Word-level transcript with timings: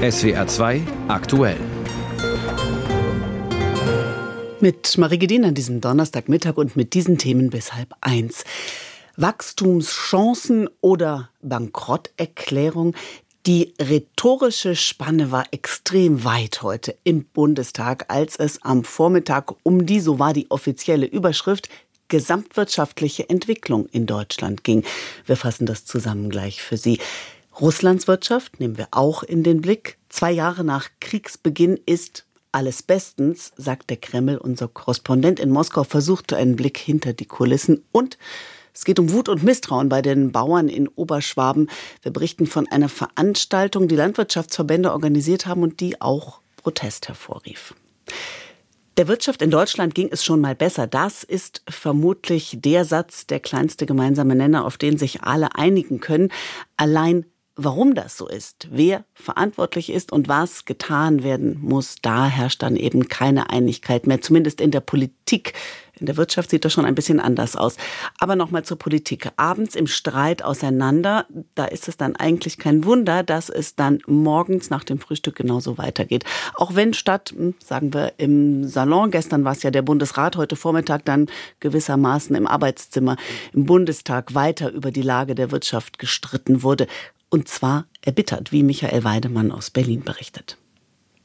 SWR 0.00 0.46
2 0.46 0.82
aktuell. 1.08 1.56
Mit 4.60 4.96
Marie 4.96 5.18
Gedin 5.18 5.44
an 5.44 5.56
diesem 5.56 5.80
Donnerstagmittag 5.80 6.56
und 6.56 6.76
mit 6.76 6.94
diesen 6.94 7.18
Themen 7.18 7.50
bis 7.50 7.74
halb 7.74 7.92
eins. 8.00 8.44
Wachstumschancen 9.16 10.70
oder 10.80 11.30
Bankrotterklärung. 11.42 12.94
Die 13.44 13.74
rhetorische 13.80 14.76
Spanne 14.76 15.32
war 15.32 15.46
extrem 15.50 16.22
weit 16.22 16.62
heute 16.62 16.94
im 17.02 17.24
Bundestag, 17.24 18.04
als 18.06 18.36
es 18.36 18.62
am 18.62 18.84
Vormittag 18.84 19.52
um 19.64 19.84
die, 19.84 19.98
so 19.98 20.20
war 20.20 20.32
die 20.32 20.48
offizielle 20.48 21.06
Überschrift, 21.06 21.68
gesamtwirtschaftliche 22.06 23.28
Entwicklung 23.28 23.86
in 23.86 24.06
Deutschland 24.06 24.62
ging. 24.62 24.84
Wir 25.26 25.36
fassen 25.36 25.66
das 25.66 25.86
zusammen 25.86 26.30
gleich 26.30 26.62
für 26.62 26.76
Sie. 26.76 27.00
Russlands 27.60 28.06
Wirtschaft 28.06 28.60
nehmen 28.60 28.78
wir 28.78 28.88
auch 28.92 29.24
in 29.24 29.42
den 29.42 29.60
Blick. 29.60 29.98
Zwei 30.08 30.30
Jahre 30.30 30.62
nach 30.62 30.90
Kriegsbeginn 31.00 31.78
ist 31.86 32.24
alles 32.52 32.84
bestens, 32.84 33.52
sagt 33.56 33.90
der 33.90 33.96
Kreml. 33.96 34.38
Unser 34.38 34.68
Korrespondent 34.68 35.40
in 35.40 35.50
Moskau 35.50 35.82
versuchte 35.82 36.36
einen 36.36 36.54
Blick 36.54 36.78
hinter 36.78 37.12
die 37.12 37.26
Kulissen. 37.26 37.84
Und 37.90 38.16
es 38.72 38.84
geht 38.84 39.00
um 39.00 39.10
Wut 39.10 39.28
und 39.28 39.42
Misstrauen 39.42 39.88
bei 39.88 40.02
den 40.02 40.30
Bauern 40.30 40.68
in 40.68 40.86
Oberschwaben. 40.86 41.68
Wir 42.02 42.12
berichten 42.12 42.46
von 42.46 42.68
einer 42.68 42.88
Veranstaltung, 42.88 43.88
die 43.88 43.96
Landwirtschaftsverbände 43.96 44.92
organisiert 44.92 45.46
haben 45.46 45.64
und 45.64 45.80
die 45.80 46.00
auch 46.00 46.40
Protest 46.56 47.08
hervorrief. 47.08 47.74
Der 48.98 49.08
Wirtschaft 49.08 49.42
in 49.42 49.50
Deutschland 49.50 49.96
ging 49.96 50.08
es 50.12 50.24
schon 50.24 50.40
mal 50.40 50.54
besser. 50.54 50.86
Das 50.86 51.24
ist 51.24 51.62
vermutlich 51.68 52.58
der 52.60 52.84
Satz, 52.84 53.26
der 53.26 53.40
kleinste 53.40 53.84
gemeinsame 53.84 54.36
Nenner, 54.36 54.64
auf 54.64 54.76
den 54.76 54.96
sich 54.96 55.22
alle 55.22 55.56
einigen 55.56 55.98
können. 55.98 56.30
Allein 56.76 57.24
Warum 57.60 57.96
das 57.96 58.16
so 58.16 58.28
ist, 58.28 58.68
wer 58.70 59.04
verantwortlich 59.14 59.90
ist 59.90 60.12
und 60.12 60.28
was 60.28 60.64
getan 60.64 61.24
werden 61.24 61.58
muss, 61.60 61.96
da 62.00 62.26
herrscht 62.26 62.62
dann 62.62 62.76
eben 62.76 63.08
keine 63.08 63.50
Einigkeit 63.50 64.06
mehr, 64.06 64.20
zumindest 64.20 64.60
in 64.60 64.70
der 64.70 64.78
Politik. 64.78 65.54
In 65.98 66.06
der 66.06 66.16
Wirtschaft 66.16 66.50
sieht 66.50 66.64
das 66.64 66.72
schon 66.72 66.84
ein 66.84 66.94
bisschen 66.94 67.18
anders 67.18 67.56
aus. 67.56 67.76
Aber 68.20 68.36
nochmal 68.36 68.62
zur 68.62 68.78
Politik. 68.78 69.32
Abends 69.36 69.74
im 69.74 69.88
Streit 69.88 70.44
auseinander, 70.44 71.26
da 71.56 71.64
ist 71.64 71.88
es 71.88 71.96
dann 71.96 72.14
eigentlich 72.14 72.58
kein 72.58 72.84
Wunder, 72.84 73.24
dass 73.24 73.48
es 73.48 73.74
dann 73.74 73.98
morgens 74.06 74.70
nach 74.70 74.84
dem 74.84 75.00
Frühstück 75.00 75.34
genauso 75.34 75.78
weitergeht. 75.78 76.24
Auch 76.54 76.76
wenn 76.76 76.94
statt, 76.94 77.34
hm, 77.36 77.56
sagen 77.58 77.92
wir, 77.92 78.12
im 78.18 78.68
Salon, 78.68 79.10
gestern 79.10 79.44
war 79.44 79.50
es 79.50 79.64
ja 79.64 79.72
der 79.72 79.82
Bundesrat, 79.82 80.36
heute 80.36 80.54
Vormittag 80.54 81.04
dann 81.04 81.26
gewissermaßen 81.58 82.36
im 82.36 82.46
Arbeitszimmer 82.46 83.16
im 83.52 83.66
Bundestag 83.66 84.36
weiter 84.36 84.70
über 84.70 84.92
die 84.92 85.02
Lage 85.02 85.34
der 85.34 85.50
Wirtschaft 85.50 85.98
gestritten 85.98 86.62
wurde. 86.62 86.86
Und 87.30 87.48
zwar 87.48 87.86
erbittert, 88.00 88.52
wie 88.52 88.62
Michael 88.62 89.04
Weidemann 89.04 89.52
aus 89.52 89.70
Berlin 89.70 90.02
berichtet. 90.02 90.58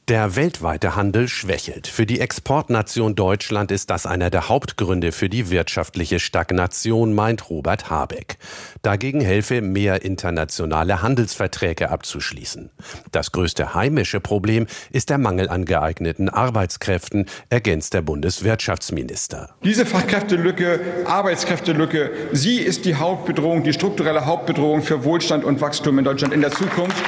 Der 0.08 0.36
weltweite 0.36 0.96
Handel 0.96 1.28
schwächelt. 1.28 1.86
Für 1.86 2.04
die 2.04 2.20
Exportnation 2.20 3.14
Deutschland 3.14 3.70
ist 3.70 3.88
das 3.88 4.04
einer 4.04 4.28
der 4.28 4.50
Hauptgründe 4.50 5.12
für 5.12 5.30
die 5.30 5.48
wirtschaftliche 5.48 6.20
Stagnation, 6.20 7.14
meint 7.14 7.48
Robert 7.48 7.88
Habeck. 7.88 8.36
Dagegen 8.82 9.22
helfe 9.22 9.62
mehr 9.62 10.02
internationale 10.02 11.00
Handelsverträge 11.00 11.88
abzuschließen. 11.88 12.68
Das 13.12 13.32
größte 13.32 13.74
heimische 13.74 14.20
Problem 14.20 14.66
ist 14.90 15.08
der 15.08 15.16
Mangel 15.16 15.48
an 15.48 15.64
geeigneten 15.64 16.28
Arbeitskräften, 16.28 17.24
ergänzt 17.48 17.94
der 17.94 18.02
Bundeswirtschaftsminister. 18.02 19.54
Diese 19.64 19.86
Fachkräftelücke, 19.86 20.80
Arbeitskräftelücke, 21.06 22.10
sie 22.30 22.58
ist 22.58 22.84
die 22.84 22.96
Hauptbedrohung, 22.96 23.62
die 23.62 23.72
strukturelle 23.72 24.26
Hauptbedrohung 24.26 24.82
für 24.82 25.02
Wohlstand 25.02 25.44
und 25.44 25.62
Wachstum 25.62 25.98
in 25.98 26.04
Deutschland 26.04 26.34
in 26.34 26.42
der 26.42 26.50
Zukunft. 26.50 27.02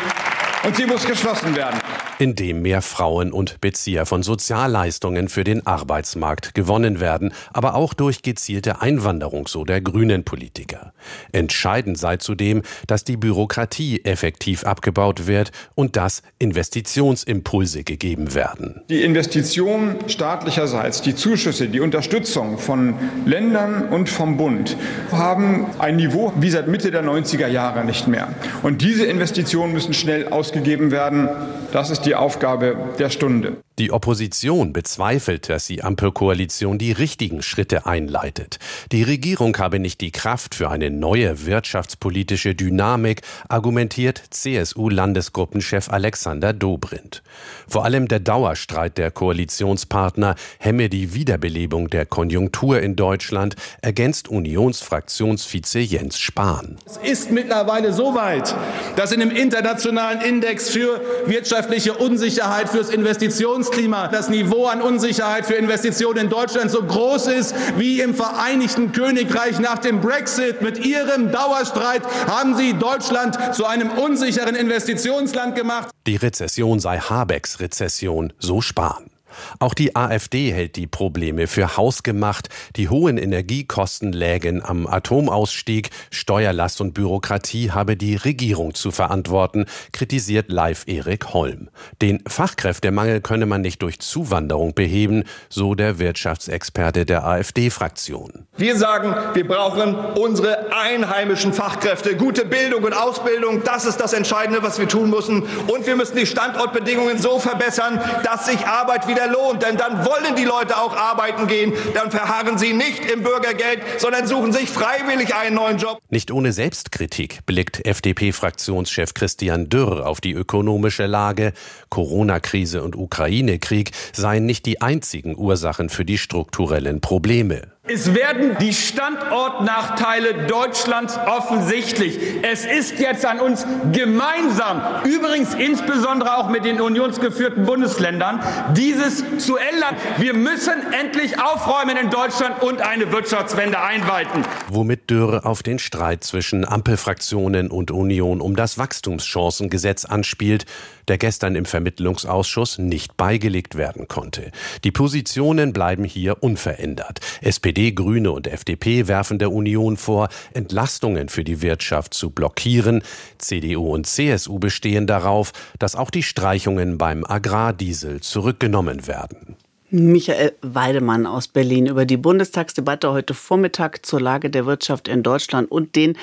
Und 0.64 0.76
sie 0.76 0.86
muss 0.86 1.06
geschlossen 1.06 1.54
werden 1.54 1.78
indem 2.18 2.62
mehr 2.62 2.82
Frauen 2.82 3.32
und 3.32 3.60
Bezieher 3.60 4.06
von 4.06 4.22
Sozialleistungen 4.22 5.28
für 5.28 5.44
den 5.44 5.66
Arbeitsmarkt 5.66 6.54
gewonnen 6.54 7.00
werden, 7.00 7.32
aber 7.52 7.74
auch 7.74 7.94
durch 7.94 8.22
gezielte 8.22 8.80
Einwanderung, 8.80 9.46
so 9.48 9.64
der 9.64 9.80
grünen 9.80 10.24
Politiker. 10.24 10.92
Entscheidend 11.32 11.98
sei 11.98 12.16
zudem, 12.16 12.62
dass 12.86 13.04
die 13.04 13.16
Bürokratie 13.16 14.04
effektiv 14.04 14.64
abgebaut 14.64 15.26
wird 15.26 15.52
und 15.74 15.96
dass 15.96 16.22
Investitionsimpulse 16.38 17.84
gegeben 17.84 18.34
werden. 18.34 18.82
Die 18.88 19.02
Investitionen 19.02 19.96
staatlicherseits, 20.08 21.02
die 21.02 21.14
Zuschüsse, 21.14 21.68
die 21.68 21.80
Unterstützung 21.80 22.58
von 22.58 22.94
Ländern 23.24 23.88
und 23.88 24.08
vom 24.08 24.36
Bund 24.36 24.76
haben 25.12 25.66
ein 25.78 25.96
Niveau 25.96 26.32
wie 26.36 26.50
seit 26.50 26.68
Mitte 26.68 26.90
der 26.90 27.04
90er 27.04 27.46
Jahre 27.46 27.84
nicht 27.84 28.08
mehr. 28.08 28.28
Und 28.62 28.82
diese 28.82 29.04
Investitionen 29.06 29.72
müssen 29.72 29.94
schnell 29.94 30.28
ausgegeben 30.28 30.90
werden. 30.90 31.28
Das 31.76 31.90
ist 31.90 32.06
die 32.06 32.14
Aufgabe 32.14 32.74
der 32.98 33.10
Stunde. 33.10 33.58
Die 33.78 33.92
Opposition 33.92 34.72
bezweifelt, 34.72 35.50
dass 35.50 35.66
die 35.66 35.84
Ampelkoalition 35.84 36.78
die 36.78 36.92
richtigen 36.92 37.42
Schritte 37.42 37.84
einleitet. 37.84 38.58
Die 38.90 39.02
Regierung 39.02 39.54
habe 39.58 39.78
nicht 39.80 40.00
die 40.00 40.12
Kraft 40.12 40.54
für 40.54 40.70
eine 40.70 40.90
neue 40.90 41.44
wirtschaftspolitische 41.44 42.54
Dynamik, 42.54 43.20
argumentiert 43.50 44.22
CSU-Landesgruppenchef 44.30 45.90
Alexander 45.90 46.54
Dobrindt. 46.54 47.22
Vor 47.68 47.84
allem 47.84 48.08
der 48.08 48.20
Dauerstreit 48.20 48.96
der 48.96 49.10
Koalitionspartner 49.10 50.36
hemme 50.58 50.88
die 50.88 51.12
Wiederbelebung 51.12 51.90
der 51.90 52.06
Konjunktur 52.06 52.80
in 52.80 52.96
Deutschland, 52.96 53.56
ergänzt 53.82 54.28
Unionsfraktionsvize 54.28 55.80
Jens 55.80 56.18
Spahn. 56.18 56.78
Es 56.86 56.96
ist 56.96 57.30
mittlerweile 57.30 57.92
so 57.92 58.14
weit, 58.14 58.54
dass 58.96 59.12
in 59.12 59.20
dem 59.20 59.30
internationalen 59.30 60.22
Index 60.22 60.70
für 60.70 61.02
wirtschaftliche 61.26 61.92
Unsicherheit 61.92 62.70
fürs 62.70 62.88
Investitions 62.88 63.65
Investitionsklima, 63.66 64.08
das 64.08 64.28
Niveau 64.28 64.66
an 64.66 64.80
Unsicherheit 64.82 65.46
für 65.46 65.54
Investitionen 65.54 66.24
in 66.24 66.28
Deutschland 66.28 66.70
so 66.70 66.82
groß 66.82 67.26
ist 67.28 67.54
wie 67.76 68.00
im 68.00 68.14
Vereinigten 68.14 68.92
Königreich 68.92 69.58
nach 69.58 69.78
dem 69.78 70.00
Brexit. 70.00 70.62
Mit 70.62 70.84
Ihrem 70.84 71.32
Dauerstreit 71.32 72.02
haben 72.26 72.56
Sie 72.56 72.74
Deutschland 72.74 73.54
zu 73.54 73.66
einem 73.66 73.90
unsicheren 73.90 74.54
Investitionsland 74.54 75.54
gemacht. 75.54 75.88
Die 76.06 76.16
Rezession 76.16 76.80
sei 76.80 76.98
Habecks 76.98 77.60
Rezession, 77.60 78.32
so 78.38 78.60
Spahn. 78.60 79.15
Auch 79.58 79.74
die 79.74 79.96
AfD 79.96 80.52
hält 80.52 80.76
die 80.76 80.86
Probleme 80.86 81.46
für 81.46 81.76
hausgemacht. 81.76 82.48
Die 82.76 82.88
hohen 82.88 83.18
Energiekosten 83.18 84.12
lägen 84.12 84.64
am 84.64 84.86
Atomausstieg. 84.86 85.90
Steuerlast 86.10 86.80
und 86.80 86.94
Bürokratie 86.94 87.70
habe 87.70 87.96
die 87.96 88.16
Regierung 88.16 88.74
zu 88.74 88.90
verantworten, 88.90 89.66
kritisiert 89.92 90.50
Live 90.50 90.84
Erik 90.86 91.32
Holm. 91.32 91.68
Den 92.02 92.22
Fachkräftemangel 92.26 93.20
könne 93.20 93.46
man 93.46 93.60
nicht 93.60 93.82
durch 93.82 93.98
Zuwanderung 94.00 94.74
beheben, 94.74 95.24
so 95.48 95.74
der 95.74 95.98
Wirtschaftsexperte 95.98 97.04
der 97.04 97.24
AfD-Fraktion. 97.24 98.46
Wir 98.56 98.76
sagen, 98.76 99.14
wir 99.34 99.46
brauchen 99.46 99.94
unsere 99.94 100.72
einheimischen 100.72 101.52
Fachkräfte. 101.52 102.16
Gute 102.16 102.44
Bildung 102.44 102.84
und 102.84 102.94
Ausbildung, 102.94 103.62
das 103.64 103.84
ist 103.84 103.98
das 103.98 104.12
Entscheidende, 104.12 104.62
was 104.62 104.78
wir 104.78 104.88
tun 104.88 105.10
müssen. 105.10 105.42
Und 105.66 105.86
wir 105.86 105.96
müssen 105.96 106.16
die 106.16 106.26
Standortbedingungen 106.26 107.18
so 107.18 107.38
verbessern, 107.38 108.00
dass 108.24 108.46
sich 108.46 108.66
Arbeit 108.66 109.08
wieder 109.08 109.25
lohnt, 109.26 109.62
denn 109.62 109.76
dann 109.76 110.04
wollen 110.04 110.34
die 110.36 110.44
Leute 110.44 110.76
auch 110.78 110.96
arbeiten 110.96 111.46
gehen, 111.46 111.72
dann 111.94 112.10
verharren 112.10 112.58
sie 112.58 112.72
nicht 112.72 113.04
im 113.10 113.22
Bürgergeld, 113.22 113.82
sondern 113.98 114.26
suchen 114.26 114.52
sich 114.52 114.68
freiwillig 114.68 115.34
einen 115.34 115.56
neuen 115.56 115.78
Job. 115.78 115.98
Nicht 116.10 116.30
ohne 116.30 116.52
Selbstkritik 116.52 117.40
blickt 117.46 117.84
FDP-Fraktionschef 117.86 119.14
Christian 119.14 119.68
Dürr 119.68 120.06
auf 120.06 120.20
die 120.20 120.32
ökonomische 120.32 121.06
Lage. 121.06 121.52
Corona-Krise 121.88 122.82
und 122.82 122.96
Ukraine-Krieg 122.96 123.92
seien 124.12 124.46
nicht 124.46 124.66
die 124.66 124.80
einzigen 124.80 125.36
Ursachen 125.36 125.88
für 125.88 126.04
die 126.04 126.18
strukturellen 126.18 127.00
Probleme. 127.00 127.75
Es 127.88 128.14
werden 128.14 128.56
die 128.60 128.74
Standortnachteile 128.74 130.46
Deutschlands 130.48 131.16
offensichtlich. 131.24 132.18
Es 132.42 132.64
ist 132.64 132.98
jetzt 132.98 133.24
an 133.24 133.38
uns 133.38 133.64
gemeinsam, 133.92 135.04
übrigens 135.04 135.54
insbesondere 135.54 136.36
auch 136.36 136.48
mit 136.48 136.64
den 136.64 136.80
unionsgeführten 136.80 137.64
Bundesländern, 137.64 138.40
dieses 138.74 139.18
zu 139.38 139.56
ändern. 139.56 139.94
Wir 140.18 140.34
müssen 140.34 140.92
endlich 141.00 141.40
aufräumen 141.40 141.96
in 141.96 142.10
Deutschland 142.10 142.60
und 142.60 142.80
eine 142.80 143.12
Wirtschaftswende 143.12 143.80
einweiten. 143.80 144.42
Womit 144.68 145.08
Dürr 145.08 145.46
auf 145.46 145.62
den 145.62 145.78
Streit 145.78 146.24
zwischen 146.24 146.66
Ampelfraktionen 146.66 147.70
und 147.70 147.92
Union 147.92 148.40
um 148.40 148.56
das 148.56 148.78
Wachstumschancengesetz 148.78 150.04
anspielt, 150.06 150.66
der 151.06 151.18
gestern 151.18 151.54
im 151.54 151.66
Vermittlungsausschuss 151.66 152.78
nicht 152.78 153.16
beigelegt 153.16 153.76
werden 153.76 154.08
konnte. 154.08 154.50
Die 154.82 154.90
Positionen 154.90 155.72
bleiben 155.72 156.02
hier 156.02 156.42
unverändert. 156.42 157.20
SPD, 157.42 157.75
Grüne 157.76 158.32
und 158.32 158.46
FDP 158.46 159.06
werfen 159.06 159.38
der 159.38 159.52
Union 159.52 159.96
vor, 159.96 160.28
Entlastungen 160.54 161.28
für 161.28 161.44
die 161.44 161.60
Wirtschaft 161.62 162.14
zu 162.14 162.30
blockieren. 162.30 163.02
CDU 163.38 163.92
und 163.92 164.06
CSU 164.06 164.58
bestehen 164.58 165.06
darauf, 165.06 165.52
dass 165.78 165.94
auch 165.94 166.10
die 166.10 166.22
Streichungen 166.22 166.98
beim 166.98 167.24
Agrardiesel 167.24 168.20
zurückgenommen 168.20 169.06
werden. 169.06 169.56
Michael 169.90 170.52
Weidemann 170.62 171.26
aus 171.26 171.46
Berlin 171.46 171.86
über 171.86 172.06
die 172.06 172.16
Bundestagsdebatte 172.16 173.12
heute 173.12 173.34
Vormittag 173.34 174.04
zur 174.04 174.20
Lage 174.20 174.50
der 174.50 174.66
Wirtschaft 174.66 175.06
in 175.06 175.22
Deutschland 175.22 175.70
und 175.70 175.94
den 175.94 176.18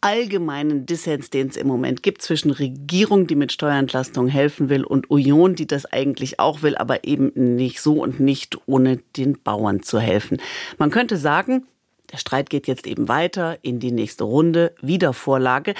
allgemeinen 0.00 0.84
Dissens, 0.84 1.30
den 1.30 1.48
es 1.48 1.56
im 1.56 1.68
Moment 1.68 2.02
gibt 2.02 2.22
zwischen 2.22 2.50
Regierung, 2.50 3.28
die 3.28 3.36
mit 3.36 3.52
Steuerentlastung 3.52 4.26
helfen 4.26 4.68
will, 4.68 4.82
und 4.82 5.10
Union, 5.10 5.54
die 5.54 5.68
das 5.68 5.86
eigentlich 5.86 6.40
auch 6.40 6.62
will, 6.62 6.76
aber 6.76 7.04
eben 7.04 7.30
nicht 7.34 7.80
so 7.80 8.02
und 8.02 8.18
nicht 8.18 8.58
ohne 8.66 8.96
den 9.16 9.40
Bauern 9.40 9.82
zu 9.84 10.00
helfen. 10.00 10.38
Man 10.78 10.90
könnte 10.90 11.16
sagen, 11.16 11.66
der 12.10 12.18
Streit 12.18 12.50
geht 12.50 12.66
jetzt 12.66 12.86
eben 12.86 13.06
weiter 13.06 13.58
in 13.62 13.78
die 13.78 13.92
nächste 13.92 14.24
Runde, 14.24 14.74
Wiedervorlage. 14.82 15.74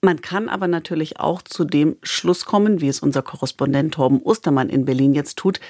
Man 0.00 0.22
kann 0.22 0.48
aber 0.48 0.66
natürlich 0.66 1.20
auch 1.20 1.42
zu 1.42 1.64
dem 1.64 1.96
Schluss 2.02 2.46
kommen, 2.46 2.80
wie 2.80 2.88
es 2.88 3.00
unser 3.00 3.20
Korrespondent 3.20 3.92
Torben 3.94 4.22
Ostermann 4.22 4.70
in 4.70 4.86
Berlin 4.86 5.12
jetzt 5.12 5.36
tut, 5.36 5.60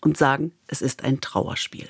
und 0.00 0.16
sagen, 0.16 0.52
es 0.66 0.82
ist 0.82 1.04
ein 1.04 1.20
Trauerspiel. 1.20 1.88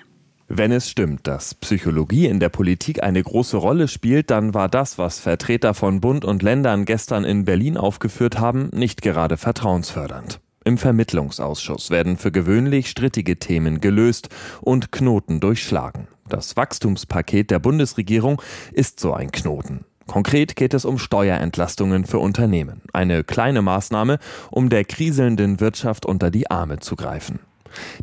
Wenn 0.49 0.70
es 0.70 0.88
stimmt, 0.88 1.26
dass 1.26 1.56
Psychologie 1.56 2.26
in 2.26 2.38
der 2.38 2.50
Politik 2.50 3.03
eine 3.03 3.20
große 3.20 3.56
Rolle 3.56 3.88
spielt, 3.88 4.31
dann 4.31 4.55
war 4.55 4.69
das, 4.69 4.97
was 4.97 5.19
Vertreter 5.19 5.75
von 5.75 6.00
Bund 6.00 6.25
und 6.25 6.43
Ländern 6.43 6.85
gestern 6.85 7.25
in 7.25 7.44
Berlin 7.44 7.76
aufgeführt 7.76 8.38
haben, 8.38 8.70
nicht 8.73 9.03
gerade 9.03 9.37
vertrauensfördernd. 9.37 10.41
Im 10.64 10.79
Vermittlungsausschuss 10.79 11.91
werden 11.91 12.17
für 12.17 12.31
gewöhnlich 12.31 12.88
strittige 12.91 13.38
Themen 13.38 13.81
gelöst 13.81 14.29
und 14.61 14.93
Knoten 14.93 15.41
durchschlagen. 15.41 16.06
Das 16.29 16.56
Wachstumspaket 16.56 17.50
der 17.50 17.59
Bundesregierung 17.59 18.41
ist 18.73 19.00
so 19.00 19.14
ein 19.14 19.32
Knoten. 19.32 19.85
Konkret 20.06 20.55
geht 20.55 20.75
es 20.75 20.85
um 20.85 20.99
Steuerentlastungen 20.99 22.05
für 22.05 22.19
Unternehmen. 22.19 22.82
Eine 22.93 23.25
kleine 23.25 23.62
Maßnahme, 23.62 24.19
um 24.50 24.69
der 24.69 24.85
kriselnden 24.85 25.61
Wirtschaft 25.61 26.06
unter 26.06 26.31
die 26.31 26.50
Arme 26.50 26.79
zu 26.79 26.94
greifen. 26.94 27.41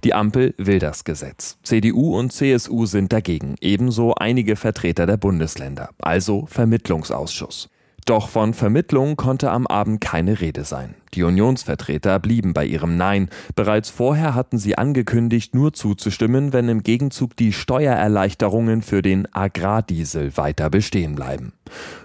Die 0.04 0.14
Ampel 0.14 0.54
will 0.58 0.80
das 0.80 1.04
Gesetz. 1.04 1.58
CDU 1.64 2.18
und 2.18 2.32
CSU 2.32 2.86
sind 2.86 3.14
dagegen, 3.14 3.56
ebenso 3.62 4.16
einige 4.16 4.56
Vertreter 4.56 5.06
der 5.06 5.18
Bundesländer, 5.18 5.90
also 6.00 6.46
Vermittlungsausschuss. 6.48 7.70
Doch 8.06 8.28
von 8.28 8.54
Vermittlung 8.54 9.16
konnte 9.16 9.52
am 9.52 9.66
Abend 9.68 10.02
keine 10.02 10.42
Rede 10.42 10.66
sein. 10.66 10.96
Die 11.14 11.24
Unionsvertreter 11.24 12.20
blieben 12.20 12.54
bei 12.54 12.66
ihrem 12.66 12.98
Nein. 12.98 13.30
Bereits 13.56 13.90
vorher 13.90 14.36
hatten 14.36 14.58
sie 14.58 14.78
angekündigt, 14.78 15.54
nur 15.54 15.74
zuzustimmen, 15.74 16.54
wenn 16.54 16.68
im 16.70 16.84
Gegenzug 16.84 17.38
die 17.38 17.54
Steuererleichterungen 17.54 18.82
für 18.82 19.02
den 19.02 19.34
Agrardiesel 19.34 20.36
weiter 20.38 20.70
bestehen 20.70 21.16
bleiben. 21.16 21.54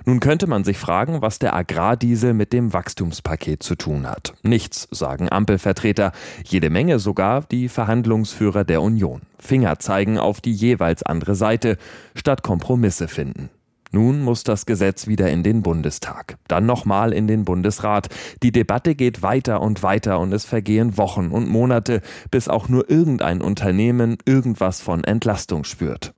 Nun 0.05 0.21
könnte 0.21 0.47
man 0.47 0.63
sich 0.63 0.79
fragen, 0.79 1.23
was 1.23 1.39
der 1.39 1.57
Agrardiesel 1.57 2.35
mit 2.35 2.53
dem 2.53 2.73
Wachstumspaket 2.73 3.63
zu 3.63 3.75
tun 3.75 4.07
hat. 4.07 4.35
Nichts, 4.43 4.89
sagen 4.91 5.31
Ampelvertreter, 5.31 6.13
jede 6.45 6.71
Menge 6.71 6.99
sogar 6.99 7.43
die 7.43 7.69
Verhandlungsführer 7.69 8.65
der 8.65 8.83
Union. 8.83 9.23
Finger 9.39 9.79
zeigen 9.79 10.19
auf 10.19 10.41
die 10.41 10.53
jeweils 10.53 11.03
andere 11.03 11.35
Seite, 11.35 11.77
statt 12.15 12.43
Kompromisse 12.43 13.09
finden. 13.09 13.51
Nun 13.91 14.23
muss 14.23 14.45
das 14.45 14.67
Gesetz 14.67 15.07
wieder 15.07 15.31
in 15.31 15.43
den 15.43 15.63
Bundestag, 15.63 16.37
dann 16.47 16.67
nochmal 16.67 17.13
in 17.13 17.27
den 17.27 17.45
Bundesrat. 17.45 18.09
Die 18.43 18.53
Debatte 18.53 18.95
geht 18.95 19.23
weiter 19.23 19.63
und 19.63 19.83
weiter 19.83 20.21
und 20.21 20.33
es 20.33 20.45
vergehen 20.45 20.99
Wochen 20.99 21.29
und 21.29 21.49
Monate, 21.49 22.03
bis 22.31 22.49
auch 22.49 22.69
nur 22.69 22.91
irgendein 22.91 23.41
Unternehmen 23.41 24.19
irgendwas 24.27 24.81
von 24.81 25.05
Entlastung 25.05 25.65
spürt. 25.65 26.13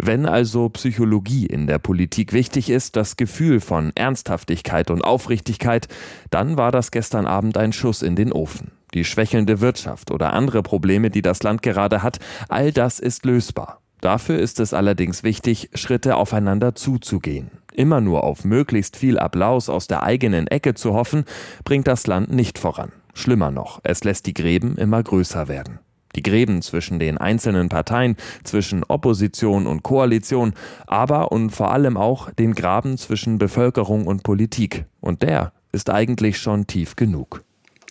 Wenn 0.00 0.26
also 0.26 0.68
Psychologie 0.68 1.46
in 1.46 1.66
der 1.66 1.80
Politik 1.80 2.32
wichtig 2.32 2.70
ist, 2.70 2.94
das 2.94 3.16
Gefühl 3.16 3.60
von 3.60 3.90
Ernsthaftigkeit 3.96 4.90
und 4.92 5.02
Aufrichtigkeit, 5.02 5.88
dann 6.30 6.56
war 6.56 6.70
das 6.70 6.92
gestern 6.92 7.26
Abend 7.26 7.56
ein 7.56 7.72
Schuss 7.72 8.02
in 8.02 8.14
den 8.14 8.32
Ofen. 8.32 8.70
Die 8.94 9.04
schwächelnde 9.04 9.60
Wirtschaft 9.60 10.12
oder 10.12 10.34
andere 10.34 10.62
Probleme, 10.62 11.10
die 11.10 11.22
das 11.22 11.42
Land 11.42 11.62
gerade 11.62 12.02
hat, 12.02 12.20
all 12.48 12.70
das 12.70 13.00
ist 13.00 13.24
lösbar. 13.24 13.80
Dafür 14.00 14.38
ist 14.38 14.60
es 14.60 14.74
allerdings 14.74 15.22
wichtig, 15.22 15.70
Schritte 15.74 16.16
aufeinander 16.16 16.74
zuzugehen. 16.74 17.50
Immer 17.72 18.00
nur 18.00 18.24
auf 18.24 18.44
möglichst 18.44 18.96
viel 18.96 19.18
Applaus 19.18 19.68
aus 19.68 19.86
der 19.86 20.02
eigenen 20.02 20.46
Ecke 20.46 20.74
zu 20.74 20.94
hoffen, 20.94 21.24
bringt 21.64 21.86
das 21.86 22.06
Land 22.06 22.30
nicht 22.30 22.58
voran. 22.58 22.92
Schlimmer 23.14 23.50
noch, 23.50 23.80
es 23.82 24.04
lässt 24.04 24.26
die 24.26 24.34
Gräben 24.34 24.76
immer 24.76 25.02
größer 25.02 25.48
werden. 25.48 25.80
Die 26.16 26.22
Gräben 26.22 26.62
zwischen 26.62 26.98
den 26.98 27.18
einzelnen 27.18 27.68
Parteien, 27.68 28.16
zwischen 28.42 28.82
Opposition 28.84 29.66
und 29.66 29.82
Koalition, 29.82 30.54
aber 30.86 31.32
und 31.32 31.50
vor 31.50 31.70
allem 31.72 31.96
auch 31.96 32.30
den 32.30 32.54
Graben 32.54 32.96
zwischen 32.96 33.38
Bevölkerung 33.38 34.06
und 34.06 34.22
Politik. 34.22 34.86
Und 35.00 35.22
der 35.22 35.52
ist 35.70 35.90
eigentlich 35.90 36.38
schon 36.38 36.66
tief 36.66 36.96
genug. 36.96 37.44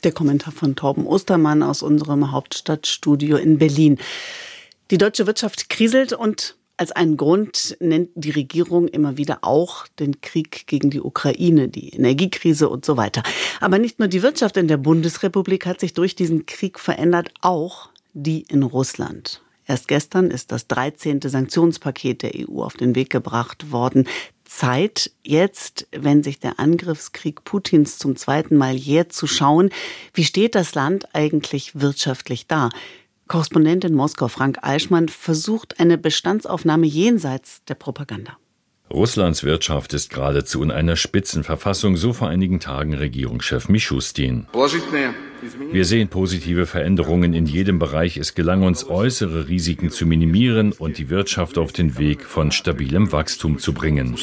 Der 0.03 0.11
Kommentar 0.11 0.51
von 0.51 0.75
Torben 0.75 1.05
Ostermann 1.05 1.63
aus 1.63 1.83
unserem 1.83 2.31
Hauptstadtstudio 2.31 3.37
in 3.37 3.57
Berlin. 3.57 3.97
Die 4.89 4.97
deutsche 4.97 5.27
Wirtschaft 5.27 5.69
kriselt 5.69 6.13
und 6.13 6.55
als 6.77 6.93
einen 6.93 7.17
Grund 7.17 7.75
nennt 7.81 8.11
die 8.15 8.29
Regierung 8.29 8.87
immer 8.87 9.17
wieder 9.17 9.39
auch 9.41 9.85
den 9.99 10.21
Krieg 10.21 10.65
gegen 10.67 10.91
die 10.91 11.01
Ukraine, 11.01 11.67
die 11.67 11.89
Energiekrise 11.89 12.69
und 12.69 12.85
so 12.85 12.95
weiter. 12.95 13.23
Aber 13.59 13.79
nicht 13.79 13.99
nur 13.99 14.07
die 14.07 14.21
Wirtschaft 14.21 14.55
in 14.55 14.69
der 14.69 14.77
Bundesrepublik 14.77 15.65
hat 15.65 15.81
sich 15.81 15.93
durch 15.93 16.15
diesen 16.15 16.45
Krieg 16.45 16.79
verändert, 16.79 17.33
auch 17.41 17.89
die 18.13 18.43
in 18.43 18.63
Russland. 18.63 19.41
Erst 19.65 19.89
gestern 19.89 20.31
ist 20.31 20.53
das 20.53 20.67
13. 20.67 21.19
Sanktionspaket 21.21 22.21
der 22.21 22.31
EU 22.35 22.61
auf 22.61 22.77
den 22.77 22.95
Weg 22.95 23.09
gebracht 23.09 23.71
worden. 23.71 24.07
Zeit 24.45 25.11
jetzt, 25.23 25.87
wenn 25.91 26.23
sich 26.23 26.39
der 26.39 26.59
Angriffskrieg 26.59 27.43
Putins 27.43 27.97
zum 27.97 28.15
zweiten 28.15 28.55
Mal 28.55 28.75
jährt, 28.75 29.11
zu 29.11 29.27
schauen, 29.27 29.71
wie 30.13 30.23
steht 30.23 30.55
das 30.55 30.73
Land 30.73 31.13
eigentlich 31.13 31.81
wirtschaftlich 31.81 32.47
da? 32.47 32.69
Korrespondent 33.27 33.83
in 33.83 33.93
Moskau 33.93 34.27
Frank 34.27 34.59
Eichmann 34.61 35.09
versucht 35.09 35.79
eine 35.79 35.97
Bestandsaufnahme 35.97 36.85
jenseits 36.85 37.63
der 37.65 37.75
Propaganda. 37.75 38.37
Russlands 38.89 39.43
Wirtschaft 39.43 39.93
ist 39.93 40.09
geradezu 40.09 40.63
in 40.63 40.71
einer 40.71 40.95
Spitzenverfassung, 40.95 41.97
so 41.97 42.13
vor 42.13 42.29
einigen 42.29 42.61
Tagen 42.61 42.93
Regierungschef 42.93 43.67
Mischustin. 43.67 44.47
Wir 45.71 45.85
sehen 45.85 46.07
positive 46.07 46.65
Veränderungen 46.65 47.33
in 47.33 47.45
jedem 47.45 47.79
Bereich. 47.79 48.17
Es 48.17 48.35
gelang 48.35 48.63
uns, 48.63 48.89
äußere 48.89 49.47
Risiken 49.47 49.91
zu 49.91 50.05
minimieren 50.05 50.71
und 50.71 50.97
die 50.97 51.09
Wirtschaft 51.09 51.57
auf 51.57 51.71
den 51.71 51.97
Weg 51.97 52.23
von 52.23 52.51
stabilem 52.51 53.11
Wachstum 53.11 53.59
zu 53.59 53.73
bringen. 53.73 54.15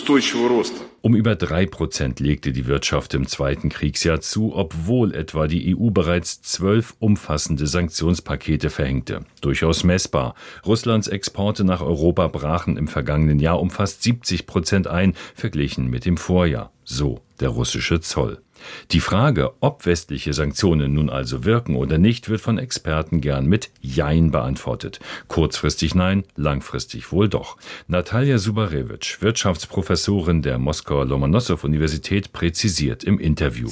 Um 1.03 1.15
über 1.15 1.37
drei 1.37 1.67
Prozent 1.67 2.19
legte 2.19 2.53
die 2.53 2.67
Wirtschaft 2.67 3.15
im 3.15 3.27
zweiten 3.27 3.69
Kriegsjahr 3.69 4.21
zu, 4.21 4.55
obwohl 4.55 5.15
etwa 5.15 5.47
die 5.47 5.77
EU 5.77 5.91
bereits 5.91 6.41
zwölf 6.43 6.95
umfassende 6.99 7.67
Sanktionspakete 7.67 8.71
verhängte. 8.71 9.27
Durchaus 9.41 9.85
messbar. 9.85 10.35
Russlands 10.67 11.09
Exporte 11.09 11.65
nach 11.65 11.83
Europa 11.83 12.27
brachen 12.29 12.77
im 12.77 12.89
vergangenen 12.89 13.39
Jahr 13.39 13.61
um 13.61 13.71
fast 13.71 14.03
70 14.03 14.47
Prozent 14.47 14.87
ein, 14.87 15.15
verglichen 15.35 15.91
mit 15.91 16.07
dem 16.07 16.17
Vorjahr. 16.17 16.73
So 16.85 17.21
der 17.41 17.51
russische 17.51 18.01
Zoll. 18.01 18.44
Die 18.91 19.01
Frage, 19.01 19.53
ob 19.61 19.87
westliche 19.87 20.33
Sanktionen 20.33 20.95
nun 20.95 21.11
also 21.11 21.45
wirken 21.45 21.77
oder 21.77 21.99
nicht, 21.99 22.29
wird 22.29 22.41
von 22.41 22.59
Experten 22.59 23.21
gern 23.21 23.47
mit 23.47 23.71
Jein 23.81 24.31
beantwortet. 24.31 25.01
Kurzfristig 25.29 25.95
nein, 25.95 26.25
langfristig 26.37 27.13
wohl 27.13 27.29
doch. 27.29 27.57
Natalia 27.89 28.39
Subarewitsch, 28.39 29.21
Wirtschaftsprofessorin 29.21 30.43
der 30.43 30.59
Moskauer 30.59 31.07
Lomonossow-Universität, 31.07 32.33
präzisiert 32.33 33.05
im 33.05 33.19
Interview. 33.19 33.69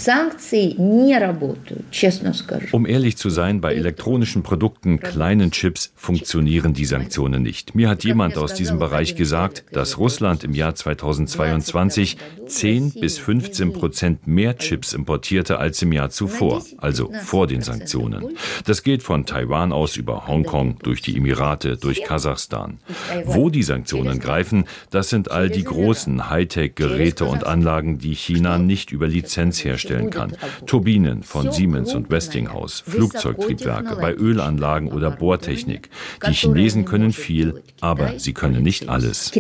Um 2.73 2.87
ehrlich 2.87 3.17
zu 3.17 3.31
sein, 3.31 3.61
bei 3.61 3.75
elektronischen 3.75 4.43
Produkten, 4.43 5.01
kleinen 5.01 5.51
Chips, 5.51 5.93
funktionieren 5.95 6.73
die 6.73 6.85
Sanktionen 6.85 7.43
nicht. 7.43 7.75
Mir 7.75 7.89
hat 7.89 8.05
jemand 8.05 8.37
aus 8.37 8.55
diesem 8.55 8.79
Bereich 8.79 9.15
gesagt, 9.15 9.65
dass 9.73 9.99
Russland 9.99 10.45
im 10.45 10.55
Jahr 10.55 10.75
2022 10.75 12.17
10 12.47 12.93
bis 12.93 13.19
15 13.19 13.73
Prozent 13.73 14.27
mehr 14.27 14.57
Chips 14.57 14.82
Chips 14.83 14.93
importierte 14.93 15.59
als 15.59 15.81
im 15.83 15.93
Jahr 15.93 16.11
zuvor, 16.11 16.65
also 16.79 17.13
vor 17.25 17.47
den 17.47 17.63
Sanktionen. 17.63 18.37
Das 18.65 18.83
geht 18.83 19.03
von 19.03 19.27
Taiwan 19.27 19.73
aus 19.73 19.97
über 19.97 20.27
Hongkong, 20.27 20.79
durch 20.83 21.01
die 21.03 21.17
Emirate, 21.17 21.77
durch 21.77 22.03
Kasachstan. 22.03 22.79
Wo 23.25 23.49
die 23.49 23.63
Sanktionen 23.63 24.19
greifen, 24.19 24.65
das 24.91 25.09
sind 25.09 25.31
all 25.31 25.49
die 25.49 25.65
großen 25.65 26.31
Hightech-Geräte 26.31 27.25
und 27.25 27.47
Anlagen, 27.47 27.99
die 27.99 28.15
China 28.15 28.59
nicht 28.59 28.91
über 28.91 29.07
Lizenz 29.07 29.65
herstellen 29.65 30.11
kann. 30.11 30.37
Turbinen 30.67 31.23
von 31.23 31.53
Siemens 31.53 31.95
und 31.95 32.11
Westinghouse, 32.11 32.83
Flugzeugtriebwerke, 32.87 33.97
bei 33.97 34.15
Ölanlagen 34.15 34.89
oder 34.91 35.11
Bohrtechnik. 35.11 35.91
Die 36.27 36.33
Chinesen 36.33 36.85
können 36.85 37.13
viel, 37.13 37.63
aber 37.81 38.19
sie 38.19 38.33
können 38.33 38.63
nicht 38.63 38.89
alles. 38.89 39.31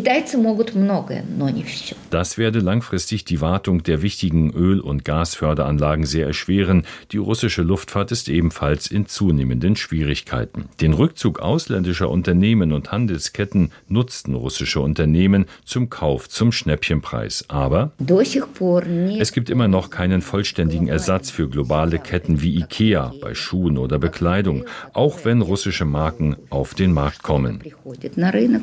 Das 2.11 2.39
werde 2.39 2.61
langfristig 2.61 3.25
die 3.25 3.41
Wartung 3.41 3.83
der 3.83 4.03
wichtigen 4.03 4.53
Öl- 4.53 4.81
und 4.81 5.05
Gas 5.05 5.22
Gasförderanlagen 5.23 6.05
sehr 6.05 6.27
erschweren. 6.27 6.85
Die 7.13 7.19
russische 7.19 7.63
Luftfahrt 7.63 8.11
ist 8.11 8.29
ebenfalls 8.29 8.89
in 8.89 9.07
zunehmenden 9.07 9.77
Schwierigkeiten. 9.77 10.65
Den 10.81 10.95
Rückzug 10.95 11.39
ausländischer 11.39 12.11
Unternehmen 12.11 12.73
und 12.73 12.91
Handelsketten 12.91 13.71
nutzten 13.87 14.35
russische 14.35 14.81
Unternehmen 14.81 15.47
zum 15.65 15.91
Kauf 15.91 16.29
zum 16.29 16.51
Schnäppchenpreis. 16.51 17.45
Aber 17.47 17.93
es 18.01 19.33
gibt 19.33 19.49
immer 19.49 19.69
noch 19.69 19.91
keinen 19.91 20.23
vollständigen 20.23 20.89
Ersatz 20.89 21.31
für 21.31 21.49
globale 21.49 22.01
Ketten 22.01 22.43
wie 22.43 22.59
IKEA 22.59 23.13
bei 23.21 23.35
Schuhen 23.35 23.79
oder 23.79 24.01
Bekleidung, 24.01 24.65
auch 24.93 25.25
wenn 25.25 25.41
russische 25.41 25.85
Marken 25.85 26.35
auf 26.51 26.75
den 26.75 26.93
Markt 26.93 27.23
kommen. 27.23 27.63